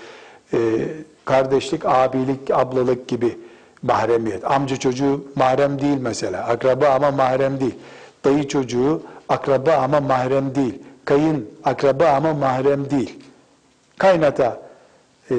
kardeşlik, 1.24 1.86
abilik, 1.86 2.50
ablalık 2.50 3.08
gibi 3.08 3.38
mahremiyet. 3.82 4.50
Amca 4.50 4.76
çocuğu 4.76 5.24
mahrem 5.36 5.80
değil 5.80 5.98
mesela. 6.00 6.44
Akraba 6.44 6.88
ama 6.88 7.10
mahrem 7.10 7.60
değil. 7.60 7.74
Dayı 8.24 8.48
çocuğu 8.48 9.02
akraba 9.28 9.72
ama 9.72 10.00
mahrem 10.00 10.54
değil. 10.54 10.82
Kayın 11.04 11.48
akraba 11.64 12.08
ama 12.08 12.34
mahrem 12.34 12.90
değil. 12.90 13.18
Kaynata 13.98 14.62
e, 15.30 15.34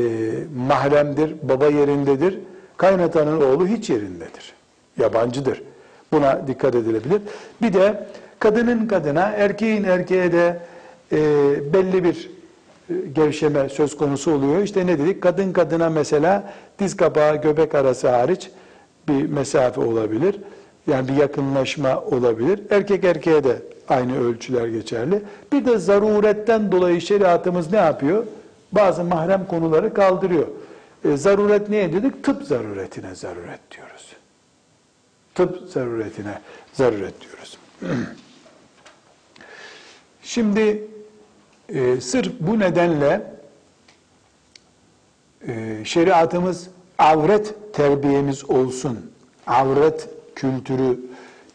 mahremdir, 0.67 1.35
baba 1.43 1.65
yerindedir. 1.65 2.39
Kaynatanın 2.77 3.41
oğlu 3.41 3.67
hiç 3.67 3.89
yerindedir. 3.89 4.53
Yabancıdır. 4.97 5.63
Buna 6.11 6.47
dikkat 6.47 6.75
edilebilir. 6.75 7.21
Bir 7.61 7.73
de 7.73 8.07
kadının 8.39 8.87
kadına, 8.87 9.21
erkeğin 9.21 9.83
erkeğe 9.83 10.31
de 10.31 10.59
e, 11.11 11.17
belli 11.73 12.03
bir 12.03 12.29
e, 12.89 12.93
gevşeme 13.15 13.69
söz 13.69 13.97
konusu 13.97 14.31
oluyor. 14.31 14.61
İşte 14.61 14.87
ne 14.87 14.99
dedik? 14.99 15.21
Kadın 15.21 15.53
kadına 15.53 15.89
mesela 15.89 16.53
diz 16.79 16.97
kapağı 16.97 17.41
göbek 17.41 17.75
arası 17.75 18.09
hariç 18.09 18.49
bir 19.07 19.29
mesafe 19.29 19.81
olabilir. 19.81 20.35
Yani 20.87 21.07
bir 21.07 21.13
yakınlaşma 21.13 22.01
olabilir. 22.01 22.61
Erkek 22.69 23.03
erkeğe 23.03 23.43
de 23.43 23.55
aynı 23.89 24.19
ölçüler 24.19 24.67
geçerli. 24.67 25.21
Bir 25.51 25.65
de 25.65 25.77
zaruretten 25.77 26.71
dolayı 26.71 27.01
şeriatımız 27.01 27.71
ne 27.71 27.77
yapıyor? 27.77 28.25
Bazı 28.71 29.03
mahrem 29.03 29.47
konuları 29.47 29.93
kaldırıyor. 29.93 30.47
E, 31.05 31.17
zaruret 31.17 31.69
neye 31.69 31.93
dedik? 31.93 32.23
Tıp 32.23 32.43
zaruretine 32.43 33.15
zaruret 33.15 33.59
diyoruz. 33.71 34.07
Tıp 35.35 35.69
zaruretine 35.69 36.39
zaruret 36.73 37.13
diyoruz. 37.21 37.57
Şimdi 40.23 40.87
e, 41.69 42.01
sırf 42.01 42.31
bu 42.39 42.59
nedenle 42.59 43.33
e, 45.47 45.81
şeriatımız 45.85 46.69
avret 46.97 47.73
terbiyemiz 47.73 48.49
olsun, 48.49 49.11
avret 49.47 50.09
kültürü 50.35 50.99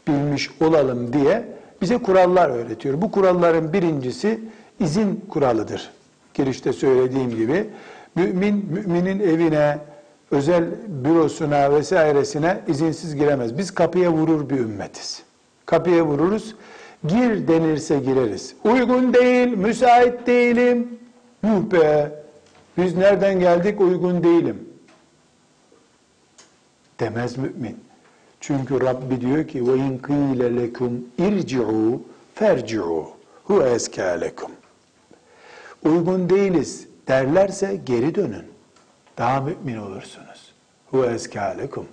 bilmiş 0.08 0.50
olalım 0.60 1.12
diye 1.12 1.57
bize 1.82 1.98
kurallar 1.98 2.50
öğretiyor. 2.50 3.02
Bu 3.02 3.10
kuralların 3.10 3.72
birincisi 3.72 4.40
izin 4.80 5.24
kuralıdır. 5.28 5.90
Girişte 6.34 6.72
söylediğim 6.72 7.30
gibi 7.30 7.66
mümin 8.14 8.66
müminin 8.70 9.20
evine, 9.20 9.78
özel 10.30 10.64
bürosuna 10.88 11.74
vesairesine 11.74 12.60
izinsiz 12.68 13.16
giremez. 13.16 13.58
Biz 13.58 13.70
kapıya 13.70 14.12
vurur 14.12 14.50
bir 14.50 14.58
ümmetiz. 14.58 15.22
Kapıya 15.66 16.06
vururuz. 16.06 16.54
Gir 17.06 17.48
denirse 17.48 17.98
gireriz. 17.98 18.54
Uygun 18.64 19.14
değil, 19.14 19.48
müsait 19.48 20.26
değilim. 20.26 20.98
Yuh 21.44 21.72
be, 21.72 22.12
biz 22.78 22.96
nereden 22.96 23.40
geldik 23.40 23.80
uygun 23.80 24.24
değilim. 24.24 24.68
Demez 27.00 27.38
mümin. 27.38 27.87
Çünkü 28.40 28.80
Rabbi 28.80 29.20
diyor 29.20 29.48
ki 29.48 29.66
ve 29.66 29.76
in 29.76 29.98
qile 29.98 30.56
lekum 30.56 31.04
irci'u 31.18 32.02
ferci'u 32.34 33.10
hu 33.44 33.62
eska 33.62 34.04
lekum. 34.04 34.50
Uygun 35.84 36.30
değiliz 36.30 36.88
derlerse 37.08 37.80
geri 37.86 38.14
dönün. 38.14 38.44
Daha 39.18 39.40
mümin 39.40 39.76
olursunuz. 39.76 40.52
Hu 40.90 41.04
eska 41.04 41.44
lekum. 41.44 41.86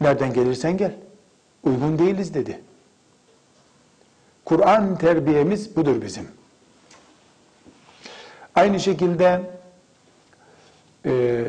Nereden 0.00 0.32
gelirsen 0.32 0.76
gel. 0.76 0.94
Uygun 1.64 1.98
değiliz 1.98 2.34
dedi. 2.34 2.60
Kur'an 4.44 4.98
terbiyemiz 4.98 5.76
budur 5.76 6.02
bizim. 6.02 6.28
Aynı 8.54 8.80
şekilde 8.80 9.50
e, 11.06 11.44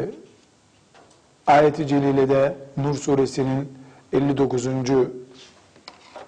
ayet-i 1.51 1.87
celilede 1.87 2.55
Nur 2.77 2.95
suresinin 2.95 3.73
59. 4.13 4.67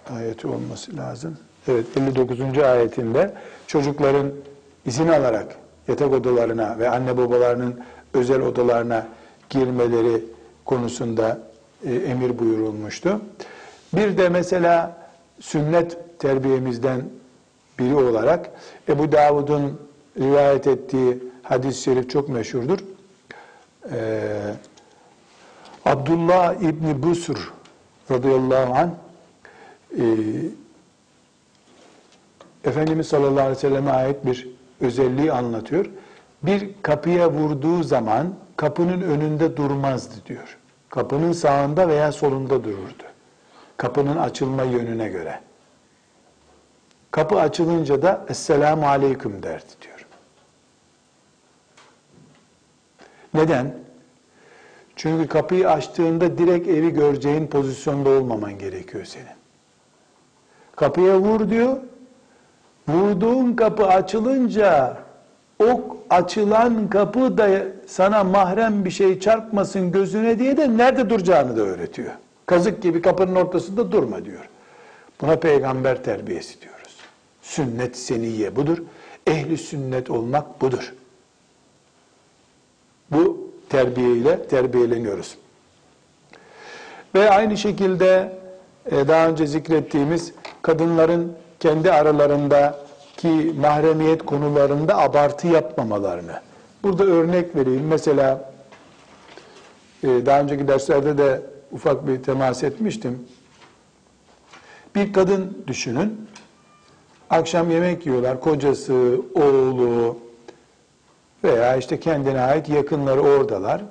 ayeti 0.10 0.48
olması 0.48 0.98
lazım. 0.98 1.38
Evet 1.68 1.86
59. 1.98 2.58
ayetinde 2.58 3.34
çocukların 3.68 4.32
izin 4.86 5.08
alarak 5.08 5.56
yatak 5.88 6.14
odalarına 6.14 6.80
ve 6.80 6.90
anne 6.90 7.18
babalarının 7.18 7.80
özel 8.14 8.42
odalarına 8.42 9.08
girmeleri 9.50 10.24
konusunda 10.66 11.40
e, 11.86 11.96
emir 11.96 12.40
buyurulmuştu. 12.40 13.22
Bir 13.94 14.18
de 14.18 14.30
mesela 14.30 14.98
sünnet 15.40 16.20
terbiyemizden 16.20 17.02
biri 17.80 17.96
olarak 17.96 18.50
Ebu 18.90 19.12
Davud'un 19.12 19.80
rivayet 20.20 20.68
ettiği 20.68 21.18
hadis-i 21.44 21.82
şerif 21.82 22.10
çok 22.10 22.30
meşhurdur. 22.30 22.80
Ee, 23.92 24.30
Abdullah 25.86 26.56
İbni 26.56 27.04
Busr 27.04 27.52
radıyallahu 28.12 28.74
anh 28.74 28.90
e, 30.00 30.06
Efendimiz 32.64 33.08
sallallahu 33.08 33.40
aleyhi 33.40 33.56
ve 33.58 33.60
selleme 33.60 33.92
ait 33.92 34.26
bir 34.26 34.50
özelliği 34.82 35.32
anlatıyor. 35.32 35.86
Bir 36.44 36.70
kapıya 36.82 37.32
vurduğu 37.32 37.84
zaman 37.84 38.34
kapının 38.58 39.02
önünde 39.02 39.58
durmazdı 39.58 40.14
diyor. 40.26 40.58
Kapının 40.90 41.32
sağında 41.32 41.88
veya 41.88 42.12
solunda 42.12 42.64
dururdu. 42.64 43.04
Kapının 43.78 44.18
açılma 44.18 44.64
yönüne 44.64 45.10
göre. 45.10 45.40
Kapı 47.12 47.40
açılınca 47.40 48.02
da 48.02 48.26
Esselamu 48.30 48.88
Aleyküm 48.88 49.44
derdi 49.44 49.72
diyor. 49.82 50.06
Neden? 53.34 53.83
Çünkü 54.96 55.28
kapıyı 55.28 55.70
açtığında 55.70 56.38
direkt 56.38 56.68
evi 56.68 56.94
göreceğin 56.94 57.48
pozisyonda 57.48 58.10
olmaman 58.10 58.58
gerekiyor 58.58 59.06
senin. 59.06 59.26
Kapıya 60.76 61.20
vur 61.20 61.50
diyor. 61.50 61.78
Vurduğun 62.88 63.54
kapı 63.54 63.88
açılınca 63.88 64.98
o 65.60 65.98
açılan 66.10 66.90
kapı 66.90 67.38
da 67.38 67.64
sana 67.88 68.24
mahrem 68.24 68.86
bir 68.86 68.92
şey 68.92 69.20
çarpmasın 69.20 69.92
gözüne 69.92 70.40
diye 70.40 70.58
de 70.58 70.78
nerede 70.78 71.10
duracağını 71.10 71.58
da 71.58 71.62
öğretiyor. 71.62 72.12
Kazık 72.46 72.82
gibi 72.82 73.02
kapının 73.02 73.36
ortasında 73.36 73.92
durma 73.92 74.26
diyor. 74.26 74.50
Buna 75.22 75.36
peygamber 75.36 76.04
terbiyesi 76.04 76.62
diyoruz. 76.62 76.96
Sünnet 77.42 77.98
seniye 77.98 78.56
budur. 78.56 78.78
Ehli 79.28 79.58
sünnet 79.58 80.10
olmak 80.10 80.62
budur. 80.62 80.94
Bu 83.12 83.53
terbiyeyle 83.74 84.48
terbiyeleniyoruz. 84.48 85.38
Ve 87.16 87.30
aynı 87.30 87.58
şekilde 87.58 88.38
e, 88.92 89.08
daha 89.08 89.28
önce 89.28 89.48
zikrettiğimiz 89.48 90.34
kadınların 90.62 91.34
kendi 91.60 91.92
aralarındaki 91.92 93.54
mahremiyet 93.60 94.26
konularında 94.26 94.98
abartı 94.98 95.48
yapmamalarını. 95.48 96.42
Burada 96.84 97.04
örnek 97.04 97.56
vereyim. 97.56 97.88
Mesela 97.88 98.54
e, 100.04 100.08
daha 100.08 100.42
önceki 100.42 100.68
derslerde 100.68 101.18
de 101.18 101.42
ufak 101.72 102.08
bir 102.08 102.24
temas 102.24 102.64
etmiştim. 102.64 103.20
Bir 104.96 105.14
kadın 105.14 105.64
düşünün. 105.68 106.28
Akşam 107.30 107.72
yemek 107.72 108.06
yiyorlar. 108.06 108.40
Kocası, 108.40 109.22
oğlu 109.36 110.18
veya 111.44 111.76
işte 111.76 112.00
kendine 112.00 112.42
ait 112.42 112.70
yakınları 112.70 113.22
oradalar. 113.22 113.82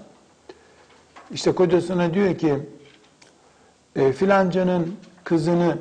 İşte 1.30 1.52
kocasına 1.52 2.14
diyor 2.14 2.38
ki 2.38 2.54
e, 3.96 4.12
filancanın 4.12 4.96
kızını 5.24 5.78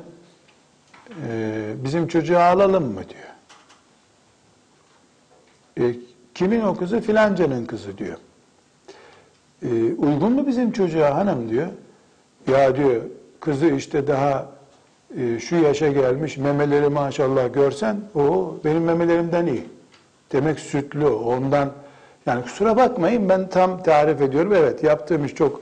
e, 1.28 1.74
bizim 1.84 2.08
çocuğa 2.08 2.42
alalım 2.42 2.84
mı 2.84 3.00
diyor. 3.08 3.32
E, 5.88 5.94
kimin 6.34 6.60
o 6.60 6.76
kızı? 6.76 7.00
Filancanın 7.00 7.66
kızı 7.66 7.98
diyor. 7.98 8.16
E, 9.62 9.68
uygun 9.92 10.32
mu 10.32 10.46
bizim 10.46 10.72
çocuğa 10.72 11.14
hanım 11.14 11.50
diyor. 11.50 11.68
Ya 12.46 12.76
diyor 12.76 13.02
kızı 13.40 13.66
işte 13.66 14.06
daha 14.06 14.46
e, 15.18 15.38
şu 15.38 15.56
yaşa 15.56 15.88
gelmiş 15.88 16.36
memeleri 16.36 16.88
maşallah 16.88 17.54
görsen 17.54 18.00
o 18.14 18.56
benim 18.64 18.82
memelerimden 18.82 19.46
iyi. 19.46 19.64
Demek 20.32 20.60
sütlü 20.60 21.06
ondan 21.06 21.72
yani 22.26 22.42
kusura 22.42 22.76
bakmayın 22.76 23.28
ben 23.28 23.48
tam 23.48 23.82
tarif 23.82 24.20
ediyorum. 24.20 24.52
Evet 24.54 24.84
yaptığım 24.84 25.24
iş 25.24 25.34
çok 25.34 25.60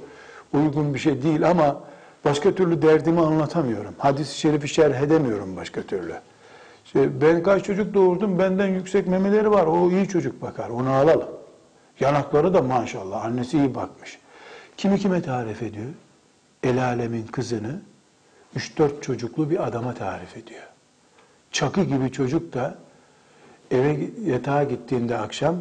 uygun 0.52 0.94
bir 0.94 0.98
şey 0.98 1.22
değil 1.22 1.50
ama 1.50 1.80
başka 2.24 2.54
türlü 2.54 2.82
derdimi 2.82 3.20
anlatamıyorum. 3.20 3.94
Hadis-i 3.98 4.38
şerifi 4.38 4.68
şerh 4.68 5.02
edemiyorum 5.02 5.56
başka 5.56 5.82
türlü. 5.82 6.14
İşte 6.84 7.20
ben 7.20 7.42
kaç 7.42 7.64
çocuk 7.64 7.94
doğurdum 7.94 8.38
benden 8.38 8.66
yüksek 8.66 9.06
memeleri 9.06 9.50
var 9.50 9.66
o 9.66 9.90
iyi 9.90 10.08
çocuk 10.08 10.42
bakar 10.42 10.68
onu 10.68 10.90
alalım. 10.90 11.28
Yanakları 12.00 12.54
da 12.54 12.62
maşallah 12.62 13.24
annesi 13.24 13.58
iyi 13.58 13.74
bakmış. 13.74 14.18
Kimi 14.76 14.98
kime 14.98 15.22
tarif 15.22 15.62
ediyor? 15.62 15.90
El 16.62 16.84
alemin 16.84 17.26
kızını 17.26 17.80
3-4 18.56 19.00
çocuklu 19.00 19.50
bir 19.50 19.66
adama 19.66 19.94
tarif 19.94 20.36
ediyor. 20.36 20.62
Çakı 21.52 21.82
gibi 21.82 22.12
çocuk 22.12 22.54
da 22.54 22.78
eve 23.70 24.10
yatağa 24.24 24.64
gittiğinde 24.64 25.18
akşam 25.18 25.56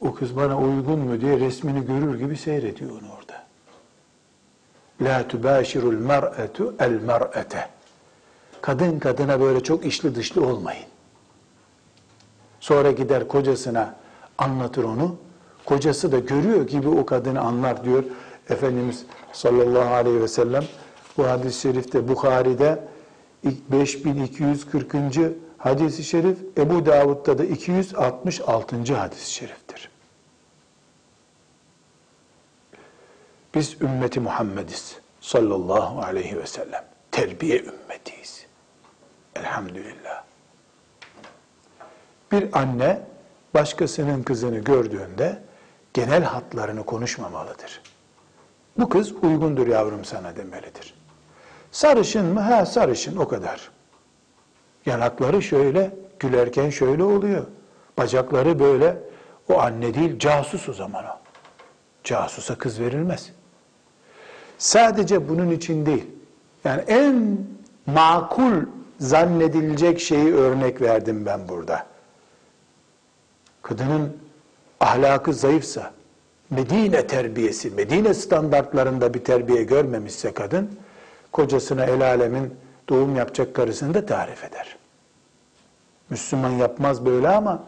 o 0.00 0.14
kız 0.14 0.36
bana 0.36 0.58
uygun 0.58 0.98
mu 0.98 1.20
diye 1.20 1.40
resmini 1.40 1.86
görür 1.86 2.18
gibi 2.18 2.36
seyrediyor 2.36 2.90
onu 2.90 3.12
orada. 3.18 3.44
La 5.00 5.28
tubâşirul 5.28 5.98
mer'etu 5.98 6.74
el 6.78 6.90
mer'ete. 6.90 7.68
Kadın 8.60 8.98
kadına 8.98 9.40
böyle 9.40 9.62
çok 9.62 9.86
işli 9.86 10.14
dışlı 10.14 10.46
olmayın. 10.46 10.86
Sonra 12.60 12.90
gider 12.90 13.28
kocasına 13.28 13.94
anlatır 14.38 14.84
onu. 14.84 15.16
Kocası 15.64 16.12
da 16.12 16.18
görüyor 16.18 16.66
gibi 16.66 16.88
o 16.88 17.06
kadını 17.06 17.40
anlar 17.40 17.84
diyor 17.84 18.04
Efendimiz 18.50 19.04
sallallahu 19.32 19.94
aleyhi 19.94 20.22
ve 20.22 20.28
sellem. 20.28 20.64
Bu 21.16 21.26
hadis-i 21.26 21.60
şerifte 21.60 22.08
Bukhari'de 22.08 22.84
5240. 23.44 24.94
hadis-i 25.60 26.04
şerif, 26.04 26.38
Ebu 26.58 26.86
Davud'da 26.86 27.38
da 27.38 27.44
266. 27.44 28.94
hadis-i 28.94 29.32
şeriftir. 29.32 29.90
Biz 33.54 33.82
ümmeti 33.82 34.20
Muhammediz 34.20 34.98
sallallahu 35.20 36.02
aleyhi 36.02 36.38
ve 36.38 36.46
sellem. 36.46 36.84
Terbiye 37.10 37.62
ümmetiyiz. 37.62 38.46
Elhamdülillah. 39.36 40.24
Bir 42.32 42.58
anne 42.58 43.02
başkasının 43.54 44.22
kızını 44.22 44.58
gördüğünde 44.58 45.42
genel 45.94 46.22
hatlarını 46.22 46.86
konuşmamalıdır. 46.86 47.82
Bu 48.78 48.88
kız 48.88 49.12
uygundur 49.12 49.66
yavrum 49.66 50.04
sana 50.04 50.36
demelidir. 50.36 50.94
Sarışın 51.72 52.26
mı? 52.26 52.40
Ha 52.40 52.66
sarışın 52.66 53.16
o 53.16 53.28
kadar. 53.28 53.70
Yanakları 54.86 55.42
şöyle, 55.42 55.90
gülerken 56.18 56.70
şöyle 56.70 57.02
oluyor. 57.02 57.46
Bacakları 57.98 58.58
böyle. 58.58 58.96
O 59.48 59.58
anne 59.58 59.94
değil, 59.94 60.18
casus 60.18 60.68
o 60.68 60.72
zaman 60.72 61.04
o. 61.04 61.18
Casusa 62.04 62.54
kız 62.54 62.80
verilmez. 62.80 63.32
Sadece 64.58 65.28
bunun 65.28 65.50
için 65.50 65.86
değil. 65.86 66.06
Yani 66.64 66.82
en 66.88 67.38
makul 67.86 68.52
zannedilecek 69.00 70.00
şeyi 70.00 70.34
örnek 70.34 70.80
verdim 70.80 71.26
ben 71.26 71.48
burada. 71.48 71.86
Kadının 73.62 74.16
ahlakı 74.80 75.32
zayıfsa, 75.32 75.92
Medine 76.50 77.06
terbiyesi, 77.06 77.70
Medine 77.70 78.14
standartlarında 78.14 79.14
bir 79.14 79.24
terbiye 79.24 79.62
görmemişse 79.62 80.32
kadın, 80.32 80.70
kocasına 81.32 81.84
el 81.84 82.02
alemin 82.02 82.54
doğum 82.90 83.16
yapacak 83.16 83.54
karısını 83.54 83.94
da 83.94 84.06
tarif 84.06 84.44
eder. 84.44 84.76
Müslüman 86.10 86.50
yapmaz 86.50 87.06
böyle 87.06 87.28
ama 87.28 87.62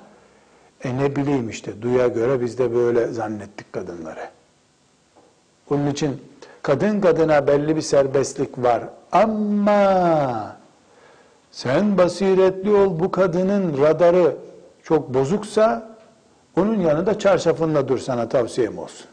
e 0.85 0.99
ne 0.99 1.17
bileyim 1.17 1.49
işte 1.49 1.83
duya 1.83 2.09
göre 2.09 2.41
biz 2.41 2.59
de 2.59 2.75
böyle 2.75 3.07
zannettik 3.07 3.73
kadınları. 3.73 4.29
Onun 5.71 5.87
için 5.87 6.23
kadın 6.63 7.01
kadına 7.01 7.47
belli 7.47 7.77
bir 7.77 7.83
serbestlik 7.83 8.59
var 8.59 8.83
ama 9.13 10.57
sen 11.51 11.99
basiretli 11.99 12.71
ol 12.71 13.01
bu 13.01 13.11
kadının 13.11 13.79
radarı 13.83 14.37
çok 14.83 15.15
bozuksa 15.15 15.97
onun 16.57 16.81
yanında 16.81 17.19
çarşafınla 17.19 17.89
dur 17.89 17.99
sana 17.99 18.29
tavsiyem 18.29 18.79
olsun. 18.79 19.07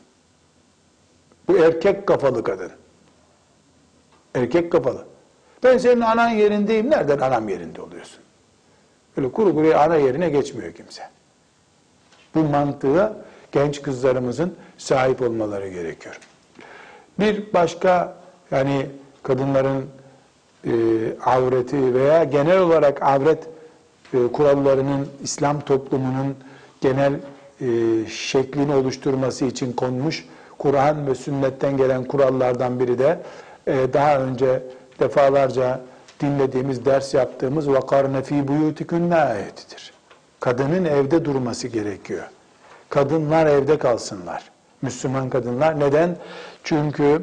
Bu 1.47 1.57
erkek 1.57 2.07
kafalı 2.07 2.43
kadın. 2.43 2.71
Erkek 4.35 4.71
kafalı. 4.71 5.05
Ben 5.63 5.77
senin 5.77 6.01
anan 6.01 6.29
yerindeyim. 6.29 6.91
Nereden 6.91 7.19
anam 7.19 7.49
yerinde 7.49 7.81
oluyorsun? 7.81 8.19
Böyle 9.17 9.31
kuru 9.31 9.55
kuruya 9.55 9.79
ana 9.79 9.95
yerine 9.95 10.29
geçmiyor 10.29 10.73
kimse. 10.73 11.03
Bu 12.35 12.43
mantığa 12.43 13.13
genç 13.51 13.81
kızlarımızın 13.81 14.55
sahip 14.77 15.21
olmaları 15.21 15.69
gerekiyor. 15.69 16.19
Bir 17.19 17.53
başka 17.53 18.13
yani 18.51 18.85
kadınların 19.23 19.85
e, 20.65 20.71
avreti 21.25 21.93
veya 21.93 22.23
genel 22.23 22.59
olarak 22.59 23.03
avret 23.03 23.47
e, 24.13 24.27
kurallarının 24.33 25.07
İslam 25.23 25.61
toplumunun 25.61 26.35
genel 26.81 27.13
e, 27.13 27.67
şeklini 28.07 28.75
oluşturması 28.75 29.45
için 29.45 29.73
konmuş 29.73 30.25
Kur'an 30.57 31.07
ve 31.07 31.15
sünnetten 31.15 31.77
gelen 31.77 32.03
kurallardan 32.03 32.79
biri 32.79 32.99
de 32.99 33.19
e, 33.67 33.93
daha 33.93 34.19
önce 34.19 34.63
defalarca 35.00 35.80
dinlediğimiz, 36.20 36.84
ders 36.84 37.14
yaptığımız 37.14 37.66
وَقَرْنَ 37.66 38.22
ف۪ي 38.22 38.46
بُيُوتِكُنَّ 38.46 39.32
ayetidir. 39.32 39.92
Kadının 40.40 40.84
evde 40.84 41.24
durması 41.24 41.68
gerekiyor. 41.68 42.24
Kadınlar 42.88 43.46
evde 43.46 43.78
kalsınlar. 43.78 44.50
Müslüman 44.82 45.30
kadınlar. 45.30 45.80
Neden? 45.80 46.16
Çünkü 46.64 47.22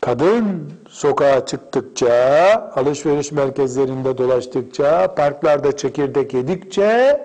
kadın 0.00 0.72
sokağa 0.88 1.46
çıktıkça, 1.46 2.72
alışveriş 2.76 3.32
merkezlerinde 3.32 4.18
dolaştıkça, 4.18 5.14
parklarda 5.14 5.76
çekirdek 5.76 6.34
yedikçe 6.34 7.20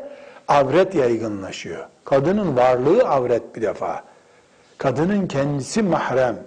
avret 0.47 0.95
yaygınlaşıyor. 0.95 1.85
Kadının 2.05 2.57
varlığı 2.57 3.03
avret 3.03 3.55
bir 3.55 3.61
defa. 3.61 4.03
Kadının 4.77 5.27
kendisi 5.27 5.81
mahrem. 5.81 6.37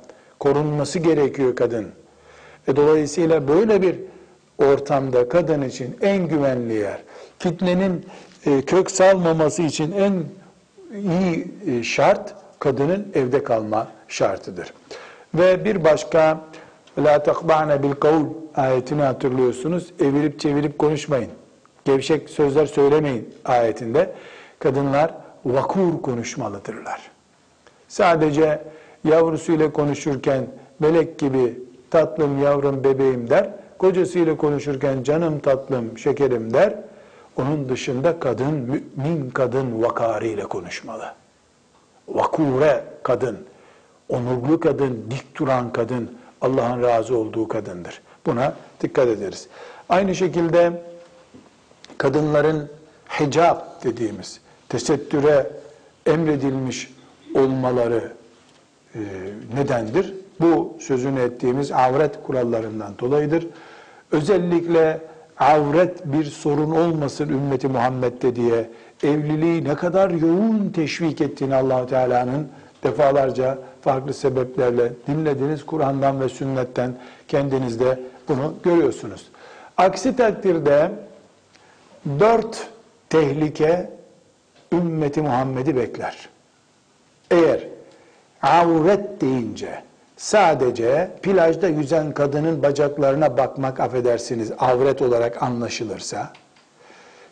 Korunması 0.41 0.99
gerekiyor 0.99 1.57
kadın. 1.57 1.87
E 2.68 2.76
dolayısıyla 2.76 3.48
böyle 3.48 3.82
bir 3.82 3.96
ortamda 4.58 5.30
kadın 5.30 5.62
için 5.62 5.98
en 6.02 6.28
güvenli 6.28 6.74
yer, 6.74 7.04
fitnenin 7.40 8.06
e, 8.46 8.62
kök 8.62 8.92
salmaması 8.92 9.62
için 9.62 9.92
en 9.92 10.24
iyi 10.98 11.48
e, 11.68 11.84
şart 11.84 12.36
kadının 12.60 13.08
evde 13.14 13.44
kalma 13.44 13.88
şartıdır. 14.08 14.74
Ve 15.36 15.66
bir 15.66 15.84
başka 15.84 16.40
la 16.98 17.24
takba'ne 17.24 17.84
bil 17.84 17.92
kavl 17.92 18.26
ayetini 18.56 19.02
hatırlıyorsunuz. 19.02 19.94
Evirip 20.00 20.40
çevirip 20.40 20.80
konuşmayın. 20.80 21.30
Gevşek 21.86 22.30
sözler 22.30 22.66
söylemeyin 22.66 23.34
ayetinde. 23.46 24.12
Kadınlar 24.60 25.14
vakur 25.46 26.02
konuşmalıdırlar. 26.02 27.02
Sadece 27.88 28.62
yavrusuyla 29.04 29.74
konuşurken 29.74 30.48
melek 30.80 31.20
gibi 31.20 31.58
tatlım 31.94 32.44
yavrum 32.44 32.84
bebeğim 32.84 33.30
der. 33.30 33.50
Kocasıyla 33.78 34.38
konuşurken 34.38 35.04
canım 35.04 35.40
tatlım 35.40 35.98
şekerim 35.98 36.54
der. 36.54 36.76
Onun 37.38 37.70
dışında 37.70 38.20
kadın 38.20 38.54
mümin 38.54 39.30
kadın 39.30 39.84
vakarıyla 39.84 40.48
konuşmalı. 40.48 41.14
Vakure 42.08 42.84
kadın, 43.04 43.38
onurlu 44.10 44.60
kadın, 44.60 45.06
dik 45.12 45.40
duran 45.40 45.74
kadın, 45.74 46.18
Allah'ın 46.42 46.84
razı 46.84 47.18
olduğu 47.18 47.48
kadındır. 47.48 48.02
Buna 48.26 48.56
dikkat 48.82 49.08
ederiz. 49.08 49.48
Aynı 49.90 50.16
şekilde 50.16 50.82
kadınların 51.98 52.70
hicap 53.20 53.84
dediğimiz 53.84 54.40
tesettüre 54.70 55.50
emredilmiş 56.06 56.94
olmaları 57.36 58.14
e, 58.96 59.00
nedendir? 59.56 60.23
Bu 60.44 60.78
sözünü 60.80 61.20
ettiğimiz 61.20 61.72
avret 61.72 62.24
kurallarından 62.24 62.94
dolayıdır. 63.00 63.48
Özellikle 64.12 65.02
avret 65.40 66.06
bir 66.06 66.26
sorun 66.26 66.72
olmasın 66.72 67.30
ümmeti 67.30 67.68
Muhammed'de 67.68 68.36
diye 68.36 68.70
evliliği 69.04 69.64
ne 69.64 69.76
kadar 69.76 70.10
yoğun 70.10 70.70
teşvik 70.76 71.22
ettiğini 71.22 71.56
allah 71.56 71.86
Teala'nın 71.86 72.48
defalarca 72.84 73.58
farklı 73.82 74.14
sebeplerle 74.14 74.94
dinlediniz 75.08 75.66
Kur'an'dan 75.66 76.22
ve 76.22 76.30
sünnetten 76.30 76.94
kendinizde 77.28 78.00
bunu 78.28 78.54
görüyorsunuz. 78.64 79.28
Aksi 79.78 80.16
takdirde 80.16 80.92
dört 82.20 82.68
tehlike 83.10 83.90
ümmeti 84.74 85.22
Muhammed'i 85.22 85.76
bekler. 85.76 86.30
Eğer 87.32 87.68
avret 88.42 89.22
deyince 89.22 89.84
sadece 90.18 91.12
plajda 91.22 91.68
yüzen 91.68 92.14
kadının 92.14 92.64
bacaklarına 92.64 93.38
bakmak 93.38 93.80
affedersiniz 93.80 94.52
avret 94.60 95.02
olarak 95.02 95.44
anlaşılırsa, 95.44 96.34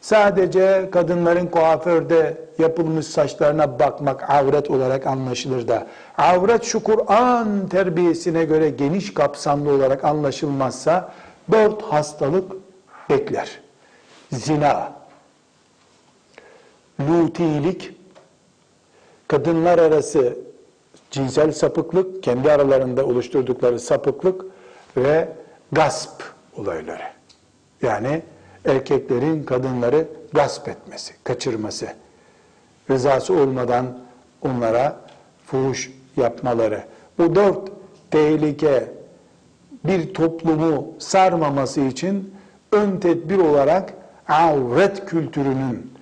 sadece 0.01 0.89
kadınların 0.91 1.47
kuaförde 1.47 2.37
yapılmış 2.59 3.07
saçlarına 3.07 3.79
bakmak 3.79 4.29
avret 4.29 4.71
olarak 4.71 5.07
anlaşılır 5.07 5.67
da, 5.67 5.87
avret 6.17 6.63
şu 6.63 6.83
Kur'an 6.83 7.67
terbiyesine 7.67 8.43
göre 8.43 8.69
geniş 8.69 9.13
kapsamlı 9.13 9.71
olarak 9.71 10.05
anlaşılmazsa, 10.05 11.11
dört 11.51 11.81
hastalık 11.81 12.51
bekler. 13.09 13.59
Zina, 14.31 14.93
lutilik, 17.09 17.95
kadınlar 19.27 19.79
arası 19.79 20.37
cinsel 21.11 21.51
sapıklık, 21.51 22.23
kendi 22.23 22.51
aralarında 22.51 23.05
oluşturdukları 23.05 23.79
sapıklık 23.79 24.45
ve 24.97 25.29
gasp 25.71 26.23
olayları. 26.57 27.03
Yani 27.81 28.21
erkeklerin 28.65 29.43
kadınları 29.43 30.07
gasp 30.33 30.67
etmesi, 30.67 31.13
kaçırması, 31.23 31.87
rızası 32.89 33.33
olmadan 33.33 33.99
onlara 34.41 35.01
fuhuş 35.45 35.91
yapmaları. 36.17 36.83
Bu 37.17 37.35
dört 37.35 37.71
tehlike 38.11 38.91
bir 39.85 40.13
toplumu 40.13 40.93
sarmaması 40.99 41.81
için 41.81 42.33
ön 42.71 42.99
tedbir 42.99 43.37
olarak 43.37 43.93
avret 44.27 45.05
kültürünün 45.05 45.93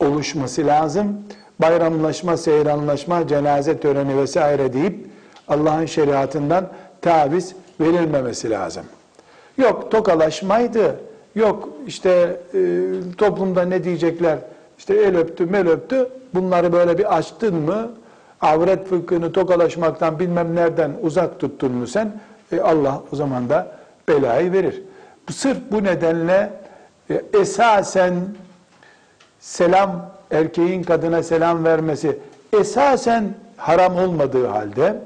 oluşması 0.00 0.66
lazım 0.66 1.22
bayramlaşma, 1.60 2.36
seyranlaşma, 2.36 3.26
cenaze 3.26 3.80
töreni 3.80 4.16
vesaire 4.16 4.72
deyip 4.72 5.06
Allah'ın 5.48 5.86
şeriatından 5.86 6.68
taviz 7.02 7.54
verilmemesi 7.80 8.50
lazım. 8.50 8.84
Yok 9.58 9.90
tokalaşmaydı, 9.90 11.00
yok 11.34 11.68
işte 11.86 12.40
e, 12.54 12.60
toplumda 13.18 13.62
ne 13.62 13.84
diyecekler, 13.84 14.38
işte 14.78 14.94
el 14.94 15.16
öptü, 15.16 15.46
mel 15.46 15.68
öptü, 15.68 16.08
bunları 16.34 16.72
böyle 16.72 16.98
bir 16.98 17.16
açtın 17.16 17.54
mı, 17.54 17.90
avret 18.40 18.88
fıkhını 18.88 19.32
tokalaşmaktan 19.32 20.18
bilmem 20.18 20.54
nereden 20.54 20.92
uzak 21.02 21.40
tuttun 21.40 21.72
mu 21.72 21.86
sen, 21.86 22.20
e, 22.52 22.60
Allah 22.60 23.02
o 23.12 23.16
zaman 23.16 23.48
da 23.48 23.76
belayı 24.08 24.52
verir. 24.52 24.82
Sırf 25.30 25.58
bu 25.70 25.84
nedenle 25.84 26.50
e, 27.10 27.22
esasen 27.32 28.14
selam 29.40 30.13
erkeğin 30.34 30.82
kadına 30.82 31.22
selam 31.22 31.64
vermesi 31.64 32.18
esasen 32.52 33.34
haram 33.56 33.96
olmadığı 33.96 34.46
halde 34.46 35.00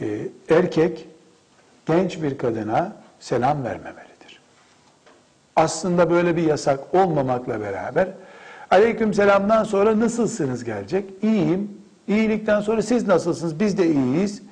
e, 0.00 0.28
erkek 0.48 1.08
genç 1.86 2.22
bir 2.22 2.38
kadına 2.38 2.92
selam 3.20 3.64
vermemelidir. 3.64 4.40
Aslında 5.56 6.10
böyle 6.10 6.36
bir 6.36 6.42
yasak 6.42 6.94
olmamakla 6.94 7.60
beraber 7.60 8.08
aleyküm 8.70 9.14
selamdan 9.14 9.64
sonra 9.64 10.00
nasılsınız 10.00 10.64
gelecek? 10.64 11.10
İyiyim. 11.22 11.80
İyilikten 12.08 12.60
sonra 12.60 12.82
siz 12.82 13.06
nasılsınız? 13.06 13.60
Biz 13.60 13.78
de 13.78 13.86
iyiyiz. 13.86 14.42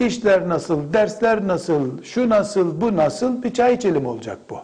İşler 0.00 0.48
nasıl? 0.48 0.92
Dersler 0.92 1.48
nasıl? 1.48 2.02
Şu 2.02 2.28
nasıl? 2.28 2.80
Bu 2.80 2.96
nasıl? 2.96 3.42
Bir 3.42 3.54
çay 3.54 3.74
içelim 3.74 4.06
olacak 4.06 4.38
bu. 4.50 4.58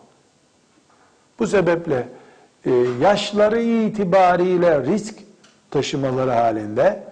Bu 1.38 1.46
sebeple 1.46 2.08
yaşları 3.00 3.60
itibariyle 3.60 4.82
risk 4.82 5.14
taşımaları 5.70 6.30
halinde 6.30 7.02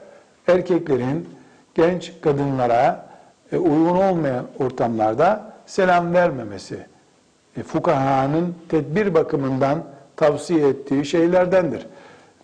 erkeklerin 0.48 1.28
genç 1.74 2.12
kadınlara 2.20 3.06
e, 3.52 3.56
uygun 3.56 3.96
olmayan 3.96 4.46
ortamlarda 4.58 5.52
selam 5.66 6.14
vermemesi 6.14 6.78
e, 7.56 7.62
fukahanın 7.62 8.54
tedbir 8.68 9.14
bakımından 9.14 9.84
tavsiye 10.16 10.68
ettiği 10.68 11.04
şeylerdendir. 11.04 11.86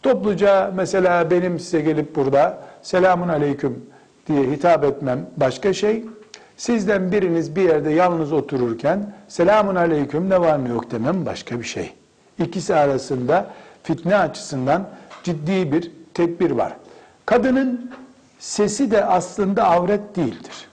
Topluca 0.03 0.73
mesela 0.77 1.31
benim 1.31 1.59
size 1.61 1.81
gelip 1.81 2.17
burada 2.17 2.59
selamun 2.83 3.29
aleyküm 3.29 3.85
diye 4.27 4.43
hitap 4.43 4.85
etmem 4.85 5.27
başka 5.37 5.73
şey. 5.73 6.05
Sizden 6.57 7.13
biriniz 7.13 7.57
bir 7.57 7.63
yerde 7.63 7.91
yalnız 7.91 8.33
otururken 8.33 9.15
selamun 9.29 9.75
aleyküm 9.75 10.31
ne 10.31 10.41
var 10.41 10.65
ne 10.65 10.69
yok 10.69 10.91
demem 10.91 11.27
başka 11.27 11.61
bir 11.61 11.65
şey. 11.65 11.93
İkisi 12.39 12.75
arasında 12.75 13.51
fitne 13.83 14.17
açısından 14.17 14.89
ciddi 15.23 15.73
bir 15.73 15.91
tedbir 16.15 16.51
var. 16.51 16.73
Kadının 17.27 17.93
sesi 18.39 18.91
de 18.91 19.05
aslında 19.05 19.65
avret 19.65 20.17
değildir. 20.17 20.69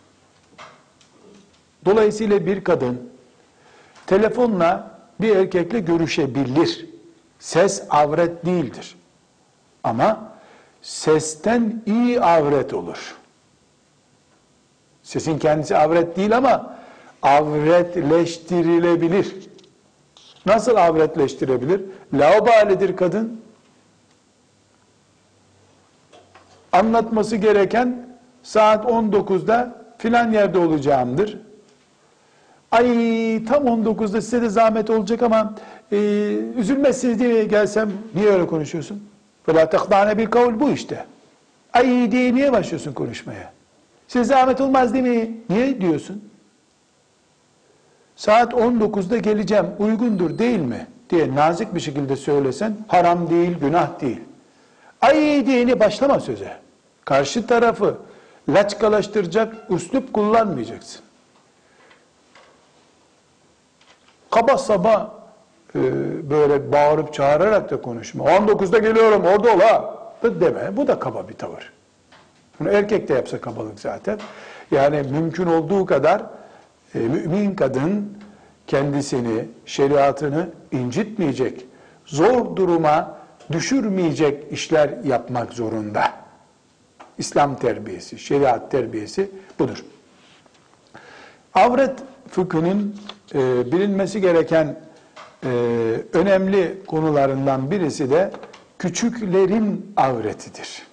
Dolayısıyla 1.86 2.46
bir 2.46 2.64
kadın 2.64 3.10
telefonla 4.08 5.00
bir 5.22 5.36
erkekle 5.36 5.80
görüşebilir. 5.80 6.86
Ses 7.40 7.84
avret 7.90 8.46
değildir. 8.46 8.96
Ama 9.84 10.32
sesten 10.82 11.82
iyi 11.86 12.22
avret 12.22 12.74
olur. 12.74 13.16
Sesin 15.04 15.40
kendisi 15.40 15.78
avret 15.78 16.18
değil 16.18 16.38
ama 16.38 16.76
avretleştirilebilir. 17.22 19.49
Nasıl 20.46 20.76
avretleştirebilir? 20.76 21.82
Laubalidir 22.14 22.96
kadın. 22.96 23.42
Anlatması 26.72 27.36
gereken 27.36 28.08
saat 28.44 28.86
19'da 28.86 29.76
filan 29.98 30.32
yerde 30.32 30.60
olacağımdır. 30.60 31.38
Ay 32.72 32.86
tam 33.46 33.64
19'da 33.68 34.22
size 34.22 34.42
de 34.42 34.50
zahmet 34.50 34.90
olacak 34.90 35.22
ama 35.24 35.54
e, 35.92 35.98
üzülmezsiniz 36.58 37.20
diye 37.20 37.44
gelsem 37.44 37.92
niye 38.16 38.30
öyle 38.30 38.48
konuşuyorsun? 38.48 39.04
Fela 39.46 39.70
tehdane 39.70 40.18
bir 40.18 40.26
kavul 40.26 40.60
bu 40.60 40.70
işte. 40.70 41.06
Ay 41.74 42.12
diye 42.12 42.36
niye 42.36 42.52
başlıyorsun 42.52 42.94
konuşmaya? 42.94 43.54
Size 44.08 44.24
zahmet 44.24 44.62
olmaz 44.62 44.94
değil 44.94 45.04
mi? 45.04 45.32
Niye 45.50 45.82
diyorsun? 45.82 46.29
Saat 48.20 48.54
19'da 48.54 49.18
geleceğim 49.18 49.66
uygundur 49.80 50.38
değil 50.38 50.60
mi? 50.60 50.88
diye 51.10 51.36
nazik 51.36 51.76
bir 51.76 51.80
şekilde 51.80 52.16
söylesen 52.16 52.78
haram 52.88 53.30
değil, 53.30 53.60
günah 53.60 54.02
değil. 54.02 54.22
Ay 55.02 55.46
diyeni 55.46 55.80
başlama 55.80 56.20
söze. 56.20 56.58
Karşı 57.06 57.48
tarafı 57.48 57.98
laçkalaştıracak 58.50 59.56
üslup 59.70 60.14
kullanmayacaksın. 60.14 61.02
Kaba 64.32 64.58
saba 64.58 65.16
e, 65.76 65.80
böyle 66.30 66.72
bağırıp 66.72 67.14
çağırarak 67.14 67.72
da 67.72 67.82
konuşma. 67.82 68.24
19'da 68.24 68.78
geliyorum 68.78 69.26
orada 69.26 69.54
ol 69.54 69.60
ha. 69.60 69.96
Deme. 70.24 70.78
Bu 70.78 70.88
da 70.88 71.00
kaba 71.00 71.30
bir 71.30 71.34
tavır. 71.34 71.74
Bunu 72.60 72.70
erkek 72.70 73.08
de 73.08 73.14
yapsa 73.14 73.42
kabalık 73.42 73.80
zaten. 73.80 74.20
Yani 74.72 75.04
mümkün 75.12 75.46
olduğu 75.46 75.86
kadar 75.86 76.39
e, 76.96 77.00
mümin 77.00 77.56
kadın 77.56 78.18
kendisini, 78.68 79.46
şeriatını 79.66 80.50
incitmeyecek, 80.72 81.66
zor 82.06 82.56
duruma 82.56 83.20
düşürmeyecek 83.52 84.52
işler 84.52 84.90
yapmak 85.04 85.54
zorunda. 85.54 86.14
İslam 87.18 87.60
terbiyesi, 87.60 88.20
şeriat 88.20 88.72
terbiyesi 88.72 89.32
budur. 89.60 89.86
Avret 91.54 92.00
fıkhının 92.28 92.96
e, 93.36 93.72
bilinmesi 93.72 94.22
gereken 94.22 94.80
e, 95.44 95.50
önemli 96.14 96.78
konularından 96.88 97.72
birisi 97.72 98.10
de 98.10 98.32
küçüklerin 98.80 99.94
avretidir. 99.98 100.88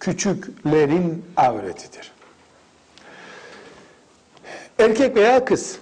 Küçüklerin 0.00 1.24
avretidir. 1.36 2.13
Erkek 4.78 5.16
veya 5.16 5.44
kız, 5.44 5.78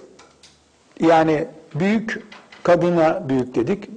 yani 0.99 1.47
büyük 1.75 2.23
kadına 2.63 3.29
büyük 3.29 3.55
dedik, 3.55 3.89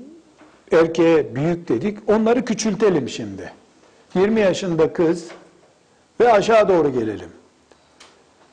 erkeğe 0.72 1.34
büyük 1.34 1.68
dedik, 1.68 1.98
onları 2.06 2.44
küçültelim 2.44 3.08
şimdi. 3.08 3.52
20 4.14 4.40
yaşında 4.40 4.92
kız 4.92 5.24
ve 6.20 6.32
aşağı 6.32 6.68
doğru 6.68 6.92
gelelim. 6.92 7.28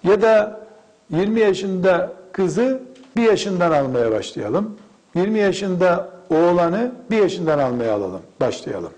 Ya 0.03 0.21
da 0.21 0.61
20 1.09 1.39
yaşında 1.39 2.13
kızı 2.31 2.83
bir 3.15 3.23
yaşından 3.23 3.71
almaya 3.71 4.11
başlayalım. 4.11 4.77
20 5.15 5.39
yaşında 5.39 6.09
oğlanı 6.29 6.91
bir 7.11 7.17
yaşından 7.17 7.59
almaya 7.59 7.93
alalım, 7.93 8.21
başlayalım. 8.41 8.93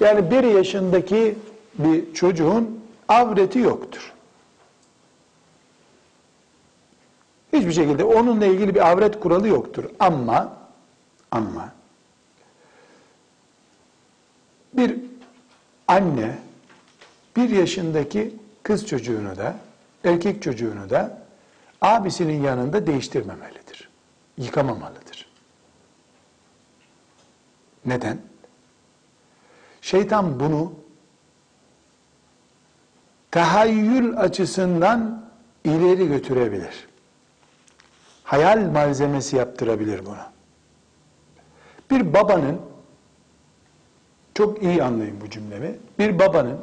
Yani 0.00 0.30
bir 0.30 0.44
yaşındaki 0.44 1.34
bir 1.78 2.14
çocuğun 2.14 2.80
avreti 3.08 3.58
yoktur. 3.58 4.11
Hiçbir 7.52 7.72
şekilde 7.72 8.04
onunla 8.04 8.46
ilgili 8.46 8.74
bir 8.74 8.90
avret 8.90 9.20
kuralı 9.20 9.48
yoktur. 9.48 9.84
Ama 9.98 10.56
ama 11.30 11.72
bir 14.74 14.96
anne 15.88 16.38
bir 17.36 17.50
yaşındaki 17.50 18.34
kız 18.62 18.86
çocuğunu 18.86 19.36
da 19.36 19.56
erkek 20.04 20.42
çocuğunu 20.42 20.90
da 20.90 21.18
abisinin 21.80 22.42
yanında 22.42 22.86
değiştirmemelidir. 22.86 23.88
Yıkamamalıdır. 24.38 25.28
Neden? 27.86 28.18
Şeytan 29.80 30.40
bunu 30.40 30.72
tahayyül 33.30 34.16
açısından 34.18 35.24
ileri 35.64 36.08
götürebilir. 36.08 36.91
Hayal 38.24 38.70
malzemesi 38.70 39.36
yaptırabilir 39.36 40.06
buna. 40.06 40.32
Bir 41.90 42.14
babanın 42.14 42.60
çok 44.34 44.62
iyi 44.62 44.82
anlayın 44.82 45.20
bu 45.20 45.30
cümlemi. 45.30 45.78
Bir 45.98 46.18
babanın 46.18 46.58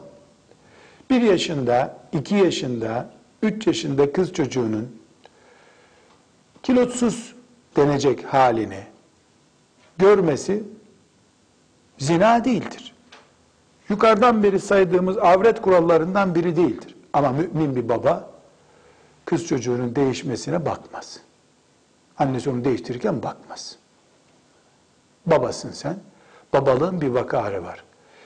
bir 1.10 1.22
yaşında, 1.22 1.98
iki 2.14 2.36
yaşında, 2.36 3.10
üç 3.42 3.68
yaşında 3.68 4.14
kız 4.14 4.34
çocuğunun 4.34 5.00
kilotsuz 6.64 7.36
denecek 7.76 8.26
halini 8.34 8.84
görmesi 9.98 10.64
zina 11.98 12.46
değildir. 12.46 12.94
Yukarıdan 13.90 14.44
beri 14.44 14.60
saydığımız 14.60 15.18
avret 15.18 15.62
kurallarından 15.62 16.36
biri 16.36 16.56
değildir. 16.56 16.96
Ama 17.14 17.32
mümin 17.32 17.76
bir 17.76 17.90
baba 17.90 18.30
kız 19.26 19.48
çocuğunun 19.48 19.96
değişmesine 19.96 20.66
bakmaz. 20.66 21.20
Annesi 22.20 22.50
onu 22.50 22.66
değiştirirken 22.66 23.24
bakmaz. 23.24 23.76
Babasın 25.26 25.72
sen. 25.72 25.96
Babalığın 26.54 27.02
bir 27.02 27.08
vakarı 27.08 27.64
var. 27.64 27.84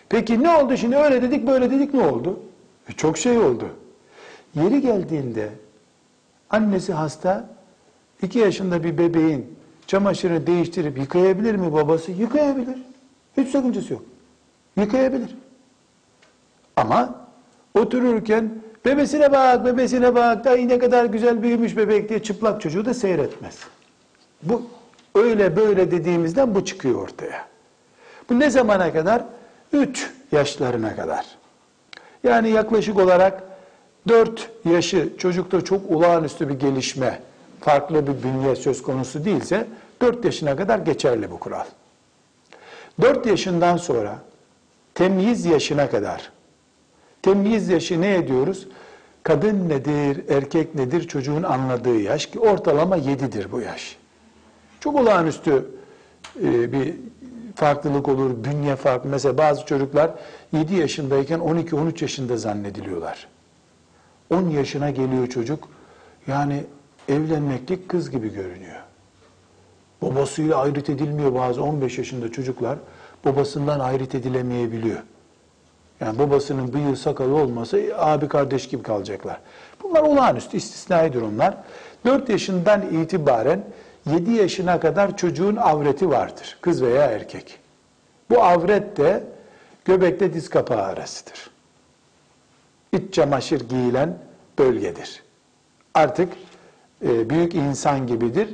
Peki 0.10 0.44
ne 0.44 0.50
oldu 0.50 0.78
şimdi 0.78 0.96
öyle 0.96 1.22
dedik 1.22 1.48
böyle 1.48 1.72
dedik 1.72 1.94
ne 1.94 2.08
oldu? 2.08 2.40
E 2.90 2.92
çok 2.92 3.18
şey 3.18 3.38
oldu. 3.38 3.66
Yeri 4.56 4.82
geldiğinde 4.82 5.50
annesi 6.50 6.94
hasta, 6.94 7.50
iki 8.22 8.40
yaşında 8.40 8.84
bir 8.84 8.98
bebeğin 8.98 9.56
çamaşırını 9.88 10.48
değiştirip 10.48 10.98
yıkayabilir 10.98 11.56
mi 11.56 11.74
babası? 11.74 12.12
Yıkayabilir. 12.12 12.78
Hiç 13.38 13.50
sakıncası 13.50 13.94
yok. 13.94 14.02
Yıkayabilir. 14.78 15.38
Ama 16.76 17.16
otururken 17.74 18.50
bebesine 18.86 19.32
bak, 19.32 19.66
bebesine 19.66 20.16
bak, 20.16 20.46
da 20.46 20.56
ne 20.56 20.80
kadar 20.80 21.06
güzel 21.06 21.44
büyümüş 21.44 21.78
bebek 21.78 22.10
diye 22.10 22.24
çıplak 22.24 22.62
çocuğu 22.62 22.86
da 22.86 22.94
seyretmez. 22.94 23.60
Bu 24.46 24.62
öyle 25.16 25.56
böyle 25.56 25.92
dediğimizden 25.92 26.56
bu 26.56 26.66
çıkıyor 26.66 27.02
ortaya. 27.02 27.48
Bu 28.30 28.40
ne 28.40 28.50
zamana 28.50 28.94
kadar? 28.94 29.24
3 29.74 30.12
yaşlarına 30.32 30.96
kadar. 30.96 31.26
Yani 32.24 32.50
yaklaşık 32.50 33.00
olarak 33.00 33.44
4 34.08 34.50
yaşı 34.66 35.10
çocukta 35.18 35.62
çok 35.62 35.92
olağanüstü 35.92 36.50
bir 36.50 36.60
gelişme, 36.60 37.22
farklı 37.62 38.08
bir 38.08 38.24
bünye 38.24 38.56
söz 38.56 38.84
konusu 38.84 39.26
değilse 39.26 39.68
4 40.02 40.26
yaşına 40.26 40.56
kadar 40.56 40.80
geçerli 40.80 41.32
bu 41.32 41.40
kural. 41.40 41.66
4 43.02 43.26
yaşından 43.26 43.78
sonra 43.78 44.16
temyiz 44.96 45.46
yaşına 45.46 45.90
kadar 45.90 46.32
temyiz 47.24 47.70
yaşı 47.70 48.02
ne 48.02 48.16
ediyoruz? 48.16 48.68
Kadın 49.24 49.70
nedir, 49.70 50.30
erkek 50.30 50.76
nedir 50.76 51.08
çocuğun 51.08 51.44
anladığı 51.44 52.00
yaş 52.00 52.26
ki 52.26 52.40
ortalama 52.40 52.98
7'dir 52.98 53.52
bu 53.52 53.62
yaş. 53.62 53.98
Çok 54.84 54.96
olağanüstü 54.96 55.66
e, 56.44 56.72
bir 56.72 56.96
farklılık 57.56 58.08
olur, 58.08 58.44
bünye 58.44 58.76
farklı. 58.76 59.10
Mesela 59.10 59.38
bazı 59.38 59.66
çocuklar 59.66 60.12
7 60.54 60.76
yaşındayken 60.76 61.40
12-13 61.40 62.02
yaşında 62.04 62.38
zannediliyorlar. 62.38 63.28
10 64.30 64.50
yaşına 64.50 64.90
geliyor 64.90 65.28
çocuk, 65.28 65.68
yani 66.28 66.64
evlenmeklik 67.10 67.90
kız 67.90 68.12
gibi 68.12 68.34
görünüyor. 68.34 68.82
Babasıyla 70.02 70.58
ayrıt 70.58 70.90
edilmiyor 70.90 71.34
bazı 71.36 71.64
15 71.64 71.98
yaşında 71.98 72.32
çocuklar, 72.32 72.78
babasından 73.26 73.80
ayrıt 73.80 74.16
edilemeyebiliyor. 74.16 75.02
Yani 76.00 76.20
babasının 76.20 76.74
bıyığı 76.74 76.98
sakalı 76.98 77.36
olmasa 77.36 77.78
abi 77.98 78.28
kardeş 78.28 78.68
gibi 78.68 78.84
kalacaklar. 78.84 79.40
Bunlar 79.84 80.02
olağanüstü, 80.02 80.58
istisnai 80.58 81.14
durumlar. 81.14 81.58
4 82.06 82.30
yaşından 82.30 82.82
itibaren 82.82 83.64
7 84.06 84.32
yaşına 84.32 84.80
kadar 84.80 85.18
çocuğun 85.18 85.56
avreti 85.56 86.10
vardır. 86.10 86.58
Kız 86.62 86.84
veya 86.84 87.06
erkek. 87.06 87.60
Bu 88.30 88.44
avret 88.44 88.98
de 88.98 89.24
göbekle 89.86 90.34
diz 90.34 90.50
kapağı 90.50 90.82
arasıdır. 90.82 91.50
İç 92.92 93.14
çamaşır 93.14 93.70
giyilen 93.70 94.18
bölgedir. 94.60 95.24
Artık 95.94 96.34
e, 97.06 97.30
büyük 97.30 97.56
insan 97.56 98.08
gibidir. 98.08 98.50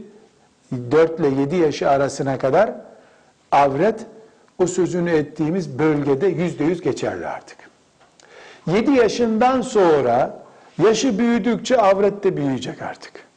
4 0.91 1.19
ile 1.19 1.41
7 1.41 1.55
yaşı 1.55 1.89
arasına 1.89 2.37
kadar 2.37 2.71
avret 3.51 4.05
o 4.59 4.67
sözünü 4.67 5.11
ettiğimiz 5.11 5.79
bölgede 5.79 6.27
yüzde 6.27 6.63
yüz 6.63 6.81
geçerli 6.81 7.27
artık. 7.27 7.57
7 8.67 8.91
yaşından 8.91 9.61
sonra 9.61 10.43
yaşı 10.83 11.19
büyüdükçe 11.19 11.77
avret 11.77 12.23
de 12.23 12.37
büyüyecek 12.37 12.81
artık. 12.81 13.28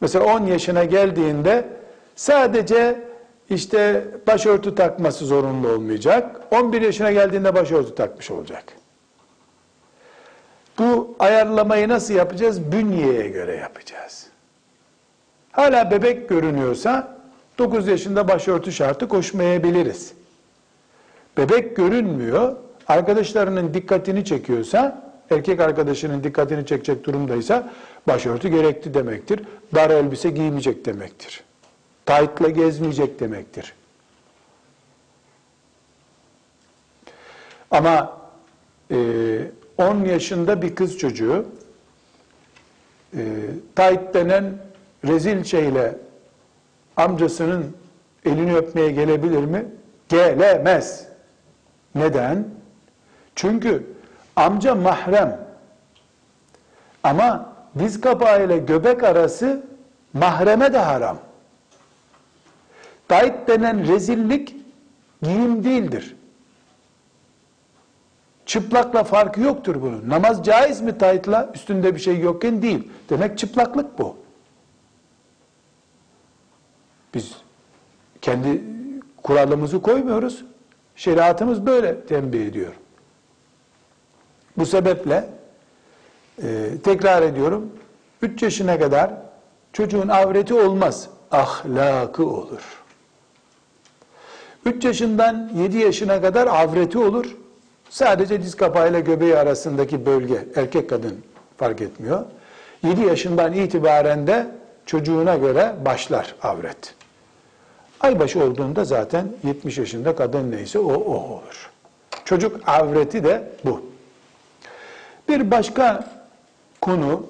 Mesela 0.00 0.24
10 0.24 0.46
yaşına 0.46 0.84
geldiğinde 0.84 1.68
sadece 2.16 3.04
işte 3.50 4.04
başörtü 4.26 4.74
takması 4.74 5.26
zorunlu 5.26 5.68
olmayacak. 5.68 6.40
11 6.50 6.82
yaşına 6.82 7.12
geldiğinde 7.12 7.54
başörtü 7.54 7.94
takmış 7.94 8.30
olacak. 8.30 8.64
Bu 10.78 11.16
ayarlamayı 11.18 11.88
nasıl 11.88 12.14
yapacağız? 12.14 12.72
Bünyeye 12.72 13.28
göre 13.28 13.56
yapacağız. 13.56 14.26
Hala 15.52 15.90
bebek 15.90 16.28
görünüyorsa 16.28 17.18
9 17.58 17.88
yaşında 17.88 18.28
başörtü 18.28 18.72
şartı 18.72 19.08
koşmayabiliriz. 19.08 20.12
Bebek 21.36 21.76
görünmüyor, 21.76 22.56
arkadaşlarının 22.88 23.74
dikkatini 23.74 24.24
çekiyorsa, 24.24 25.12
erkek 25.30 25.60
arkadaşının 25.60 26.24
dikkatini 26.24 26.66
çekecek 26.66 27.04
durumdaysa 27.04 27.70
başörtü 28.08 28.48
gerekli 28.48 28.94
demektir. 28.94 29.40
Dar 29.74 29.90
elbise 29.90 30.30
giymeyecek 30.30 30.84
demektir. 30.84 31.44
Taytla 32.06 32.48
gezmeyecek 32.48 33.20
demektir. 33.20 33.72
Ama 37.70 38.20
e, 38.90 38.96
10 39.78 40.04
yaşında 40.04 40.62
bir 40.62 40.74
kız 40.74 40.98
çocuğu 40.98 41.46
e, 43.16 43.22
tayt 43.74 44.14
denen 44.14 44.58
rezil 45.04 45.44
şeyle 45.44 45.96
amcasının 46.96 47.76
elini 48.24 48.56
öpmeye 48.56 48.90
gelebilir 48.90 49.44
mi? 49.44 49.66
Gelemez. 50.08 51.06
Neden? 51.94 52.48
Çünkü 53.34 53.86
amca 54.36 54.74
mahrem. 54.74 55.46
Ama 57.02 57.53
diz 57.78 58.00
kapağı 58.00 58.46
ile 58.46 58.58
göbek 58.58 59.04
arası 59.04 59.62
mahreme 60.12 60.72
de 60.72 60.78
haram. 60.78 61.18
Tayt 63.08 63.48
denen 63.48 63.88
rezillik 63.88 64.56
giyim 65.22 65.64
değildir. 65.64 66.16
Çıplakla 68.46 69.04
farkı 69.04 69.40
yoktur 69.40 69.82
bunun. 69.82 70.08
Namaz 70.08 70.44
caiz 70.44 70.80
mi 70.80 70.98
taytla? 70.98 71.50
Üstünde 71.54 71.94
bir 71.94 72.00
şey 72.00 72.20
yokken 72.20 72.62
değil. 72.62 72.90
Demek 73.10 73.38
çıplaklık 73.38 73.98
bu. 73.98 74.16
Biz 77.14 77.32
kendi 78.22 78.62
kuralımızı 79.22 79.82
koymuyoruz. 79.82 80.44
Şeriatımız 80.96 81.66
böyle 81.66 82.00
tembih 82.00 82.46
ediyor. 82.46 82.72
Bu 84.56 84.66
sebeple 84.66 85.28
e, 86.42 86.68
tekrar 86.84 87.22
ediyorum 87.22 87.72
3 88.22 88.42
yaşına 88.42 88.78
kadar 88.78 89.10
çocuğun 89.72 90.08
avreti 90.08 90.54
olmaz. 90.54 91.08
Ahlakı 91.30 92.26
olur. 92.26 92.60
3 94.66 94.84
yaşından 94.84 95.50
7 95.56 95.78
yaşına 95.78 96.20
kadar 96.20 96.46
avreti 96.46 96.98
olur. 96.98 97.36
Sadece 97.90 98.42
diz 98.42 98.54
kapağıyla 98.54 99.00
göbeği 99.00 99.36
arasındaki 99.36 100.06
bölge 100.06 100.46
erkek 100.56 100.90
kadın 100.90 101.18
fark 101.56 101.80
etmiyor. 101.80 102.24
7 102.82 103.00
yaşından 103.00 103.52
itibaren 103.52 104.26
de 104.26 104.46
çocuğuna 104.86 105.36
göre 105.36 105.74
başlar 105.84 106.34
avret. 106.42 106.94
Aybaşı 108.00 108.44
olduğunda 108.44 108.84
zaten 108.84 109.28
70 109.44 109.78
yaşında 109.78 110.16
kadın 110.16 110.50
neyse 110.50 110.78
o 110.78 110.92
o 110.92 111.14
olur. 111.14 111.70
Çocuk 112.24 112.68
avreti 112.68 113.24
de 113.24 113.48
bu. 113.64 113.82
Bir 115.28 115.50
başka 115.50 116.04
konu 116.84 117.26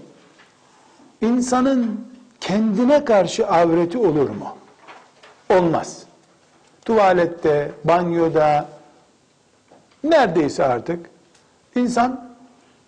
insanın 1.20 2.00
kendine 2.40 3.04
karşı 3.04 3.46
avreti 3.46 3.98
olur 3.98 4.30
mu? 4.30 4.56
Olmaz. 5.50 6.02
Tuvalette, 6.84 7.70
banyoda, 7.84 8.68
neredeyse 10.04 10.64
artık 10.64 11.10
insan 11.76 12.30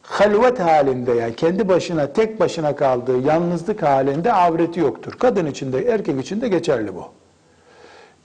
halvet 0.03 0.61
halinde 0.61 1.13
yani 1.13 1.37
kendi 1.37 1.69
başına, 1.69 2.13
tek 2.13 2.41
başına 2.41 2.77
kaldığı 2.77 3.19
yalnızlık 3.19 3.83
halinde 3.83 4.33
avreti 4.33 4.81
yoktur. 4.81 5.13
Kadın 5.13 5.47
için 5.47 5.73
de 5.73 5.85
erkek 5.85 6.21
için 6.21 6.41
de 6.41 6.49
geçerli 6.49 6.95
bu. 6.95 7.09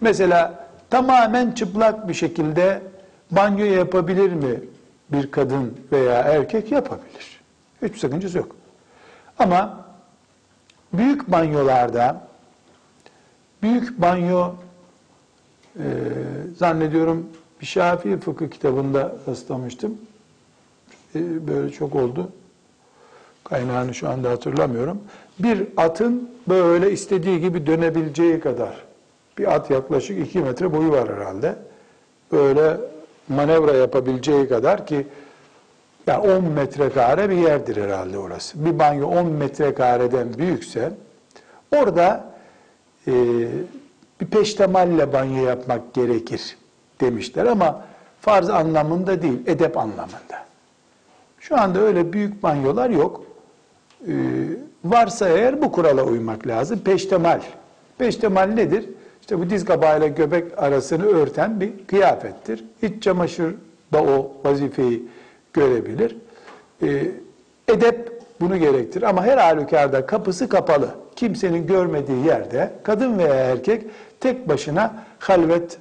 Mesela 0.01 0.67
tamamen 0.89 1.51
çıplak 1.51 2.07
bir 2.07 2.13
şekilde 2.13 2.81
banyo 3.31 3.65
yapabilir 3.65 4.33
mi 4.33 4.59
bir 5.11 5.31
kadın 5.31 5.77
veya 5.91 6.13
erkek? 6.13 6.71
Yapabilir. 6.71 7.30
Hiç 7.81 7.97
sakıncası 7.97 8.37
yok. 8.37 8.55
Ama 9.39 9.85
büyük 10.93 11.31
banyolarda 11.31 12.27
büyük 13.63 14.01
banyo 14.01 14.51
e, 15.75 15.85
zannediyorum 16.57 17.27
bir 17.61 17.65
Şafii 17.65 18.17
fıkıh 18.17 18.51
kitabında 18.51 19.15
rastlamıştım. 19.27 19.97
E, 21.15 21.47
böyle 21.47 21.71
çok 21.71 21.95
oldu. 21.95 22.31
Kaynağını 23.43 23.93
şu 23.93 24.09
anda 24.09 24.29
hatırlamıyorum. 24.29 25.01
Bir 25.39 25.67
atın 25.77 26.29
böyle 26.47 26.91
istediği 26.91 27.41
gibi 27.41 27.67
dönebileceği 27.67 28.39
kadar 28.39 28.83
bir 29.37 29.55
at 29.55 29.69
yaklaşık 29.69 30.27
2 30.27 30.39
metre 30.39 30.73
boyu 30.73 30.91
var 30.91 31.09
herhalde. 31.09 31.55
Böyle 32.31 32.77
manevra 33.29 33.73
yapabileceği 33.73 34.49
kadar 34.49 34.87
ki 34.87 35.07
yani 36.07 36.27
10 36.27 36.43
metrekare 36.43 37.29
bir 37.29 37.37
yerdir 37.37 37.83
herhalde 37.83 38.17
orası. 38.17 38.65
Bir 38.65 38.79
banyo 38.79 39.07
10 39.07 39.25
metrekareden 39.25 40.27
büyükse 40.37 40.91
orada 41.75 42.23
e, 43.07 43.13
bir 44.21 44.25
peştemalle 44.25 45.13
banyo 45.13 45.45
yapmak 45.45 45.93
gerekir 45.93 46.57
demişler 47.01 47.45
ama 47.45 47.85
farz 48.21 48.49
anlamında 48.49 49.21
değil, 49.21 49.39
edep 49.47 49.77
anlamında. 49.77 50.45
Şu 51.39 51.61
anda 51.61 51.79
öyle 51.79 52.13
büyük 52.13 52.43
banyolar 52.43 52.89
yok. 52.89 53.23
Ee, 54.07 54.13
varsa 54.85 55.29
eğer 55.29 55.61
bu 55.61 55.71
kurala 55.71 56.03
uymak 56.03 56.47
lazım. 56.47 56.79
Peştemal. 56.79 57.41
Peştemal 57.97 58.45
nedir? 58.45 58.85
İşte 59.21 59.39
bu 59.39 59.49
diz 59.49 59.65
kapağıyla 59.65 60.07
göbek 60.07 60.45
arasını 60.57 61.05
örten 61.05 61.59
bir 61.59 61.71
kıyafettir. 61.87 62.63
İç 62.81 63.03
çamaşır 63.03 63.55
da 63.93 64.03
o 64.03 64.31
vazifeyi 64.45 65.03
görebilir. 65.53 66.17
Ee, 66.83 67.11
edep 67.67 68.21
bunu 68.41 68.57
gerektir. 68.57 69.01
Ama 69.01 69.23
her 69.23 69.37
halükarda 69.37 70.05
kapısı 70.05 70.49
kapalı. 70.49 70.89
Kimsenin 71.15 71.67
görmediği 71.67 72.25
yerde 72.25 72.73
kadın 72.83 73.17
veya 73.17 73.33
erkek 73.35 73.83
tek 74.19 74.49
başına 74.49 74.93
halvet 75.19 75.77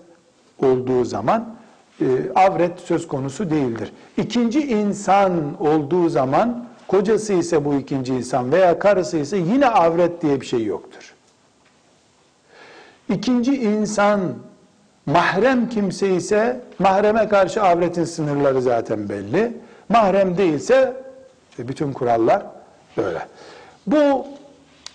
olduğu 0.62 1.04
zaman 1.04 1.54
e, 2.00 2.04
avret 2.34 2.80
söz 2.80 3.08
konusu 3.08 3.50
değildir. 3.50 3.92
İkinci 4.16 4.60
insan 4.60 5.62
olduğu 5.62 6.08
zaman 6.08 6.66
kocası 6.88 7.32
ise 7.32 7.64
bu 7.64 7.74
ikinci 7.74 8.14
insan 8.14 8.52
veya 8.52 8.78
karısı 8.78 9.16
ise 9.16 9.36
yine 9.36 9.66
avret 9.66 10.22
diye 10.22 10.40
bir 10.40 10.46
şey 10.46 10.64
yoktur. 10.64 11.14
İkinci 13.08 13.56
insan 13.56 14.20
mahrem 15.12 15.68
kimse 15.68 16.08
ise 16.08 16.60
mahreme 16.78 17.28
karşı 17.28 17.62
avretin 17.62 18.04
sınırları 18.04 18.62
zaten 18.62 19.08
belli. 19.08 19.52
Mahrem 19.88 20.36
değilse 20.36 20.96
işte 21.50 21.68
bütün 21.68 21.92
kurallar 21.92 22.42
böyle. 22.96 23.26
Bu 23.86 24.26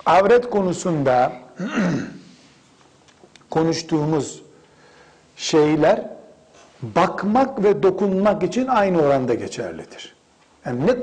avret 0.05 0.49
konusunda 0.49 1.33
konuştuğumuz 3.49 4.41
şeyler 5.35 6.03
bakmak 6.81 7.63
ve 7.63 7.83
dokunmak 7.83 8.43
için 8.43 8.67
aynı 8.67 9.01
oranda 9.01 9.33
geçerlidir. 9.33 10.15
Yani 10.65 10.87
ne 10.87 10.95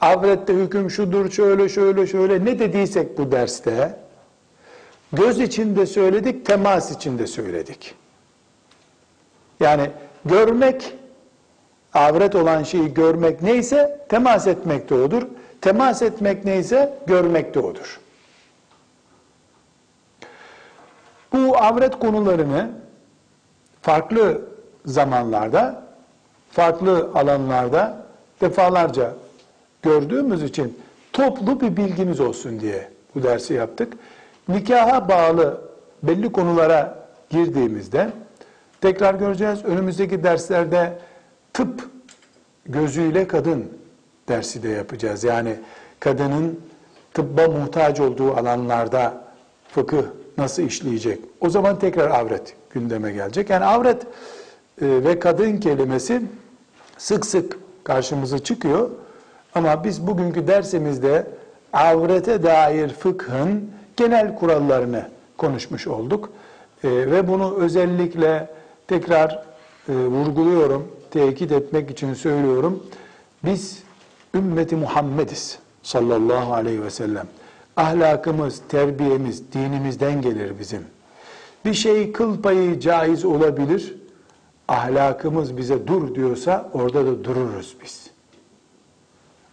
avrette 0.00 0.54
hüküm 0.54 0.90
şudur, 0.90 1.30
şöyle 1.30 1.68
şöyle 1.68 2.06
şöyle 2.06 2.44
ne 2.44 2.58
dediysek 2.58 3.18
bu 3.18 3.32
derste 3.32 3.94
göz 5.12 5.40
içinde 5.40 5.86
söyledik, 5.86 6.46
temas 6.46 6.90
içinde 6.90 7.26
söyledik. 7.26 7.94
Yani 9.62 9.90
görmek 10.24 10.94
avret 11.94 12.34
olan 12.34 12.62
şeyi 12.62 12.94
görmek 12.94 13.42
neyse 13.42 14.06
temas 14.08 14.46
etmek 14.46 14.90
de 14.90 14.94
odur. 14.94 15.22
Temas 15.60 16.02
etmek 16.02 16.44
neyse 16.44 16.98
görmek 17.06 17.54
de 17.54 17.60
odur. 17.60 18.00
Bu 21.32 21.56
avret 21.58 21.98
konularını 21.98 22.70
farklı 23.82 24.40
zamanlarda, 24.86 25.82
farklı 26.50 27.10
alanlarda 27.14 28.06
defalarca 28.40 29.14
gördüğümüz 29.82 30.42
için 30.42 30.78
toplu 31.12 31.60
bir 31.60 31.76
bilgimiz 31.76 32.20
olsun 32.20 32.60
diye 32.60 32.90
bu 33.14 33.22
dersi 33.22 33.54
yaptık. 33.54 33.92
Nikaha 34.48 35.08
bağlı 35.08 35.60
belli 36.02 36.32
konulara 36.32 36.98
girdiğimizde 37.30 38.10
tekrar 38.82 39.14
göreceğiz. 39.14 39.64
Önümüzdeki 39.64 40.24
derslerde 40.24 40.98
tıp 41.52 41.88
gözüyle 42.66 43.28
kadın 43.28 43.64
dersi 44.28 44.62
de 44.62 44.68
yapacağız. 44.68 45.24
Yani 45.24 45.56
kadının 46.00 46.60
tıbba 47.14 47.48
muhtaç 47.48 48.00
olduğu 48.00 48.36
alanlarda 48.36 49.24
fıkıh 49.68 50.02
nasıl 50.38 50.62
işleyecek? 50.62 51.18
O 51.40 51.50
zaman 51.50 51.78
tekrar 51.78 52.10
avret 52.10 52.54
gündeme 52.70 53.12
gelecek. 53.12 53.50
Yani 53.50 53.64
avret 53.64 54.02
e, 54.02 54.06
ve 54.80 55.18
kadın 55.18 55.56
kelimesi 55.56 56.22
sık 56.98 57.26
sık 57.26 57.58
karşımıza 57.84 58.38
çıkıyor. 58.38 58.90
Ama 59.54 59.84
biz 59.84 60.06
bugünkü 60.06 60.46
dersimizde 60.46 61.26
avrete 61.72 62.42
dair 62.42 62.88
fıkhın 62.88 63.70
genel 63.96 64.36
kurallarını 64.36 65.08
konuşmuş 65.38 65.86
olduk. 65.86 66.28
E, 66.84 66.88
ve 66.90 67.28
bunu 67.28 67.56
özellikle 67.56 68.48
tekrar 68.92 69.44
e, 69.88 69.92
vurguluyorum, 69.92 70.88
tekit 71.10 71.52
etmek 71.52 71.90
için 71.90 72.14
söylüyorum. 72.14 72.86
Biz 73.44 73.82
ümmeti 74.34 74.76
Muhammediz 74.76 75.58
sallallahu 75.82 76.52
aleyhi 76.54 76.84
ve 76.84 76.90
sellem. 76.90 77.26
Ahlakımız, 77.76 78.62
terbiyemiz 78.68 79.52
dinimizden 79.52 80.22
gelir 80.22 80.58
bizim. 80.58 80.84
Bir 81.64 81.74
şey 81.74 82.12
kıl 82.12 82.42
payı 82.42 82.80
caiz 82.80 83.24
olabilir. 83.24 83.96
Ahlakımız 84.68 85.56
bize 85.56 85.86
dur 85.86 86.14
diyorsa 86.14 86.70
orada 86.72 87.06
da 87.06 87.24
dururuz 87.24 87.76
biz. 87.84 88.10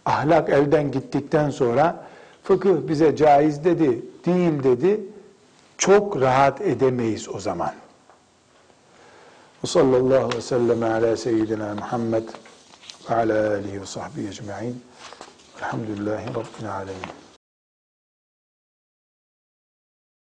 Ahlak 0.04 0.50
elden 0.50 0.92
gittikten 0.92 1.50
sonra 1.50 2.04
fıkıh 2.42 2.88
bize 2.88 3.16
caiz 3.16 3.64
dedi, 3.64 4.02
değil 4.26 4.62
dedi. 4.62 5.00
Çok 5.78 6.20
rahat 6.20 6.60
edemeyiz 6.60 7.28
o 7.28 7.38
zaman. 7.38 7.72
Ve 9.64 9.68
sallallahu 9.68 10.24
aleyhi 10.24 10.36
ve 10.36 10.40
sellem 10.40 10.82
ala 10.82 11.16
seyyidina 11.16 11.74
Muhammed 11.74 12.28
ve 13.10 13.14
ala 13.14 13.50
alihi 13.54 13.80
ve 13.80 13.86
sahbihi 13.86 14.28
ecma'in. 14.28 14.82
Elhamdülillahi 15.58 16.28
Rabbil 16.28 16.72
alemin. 16.72 17.19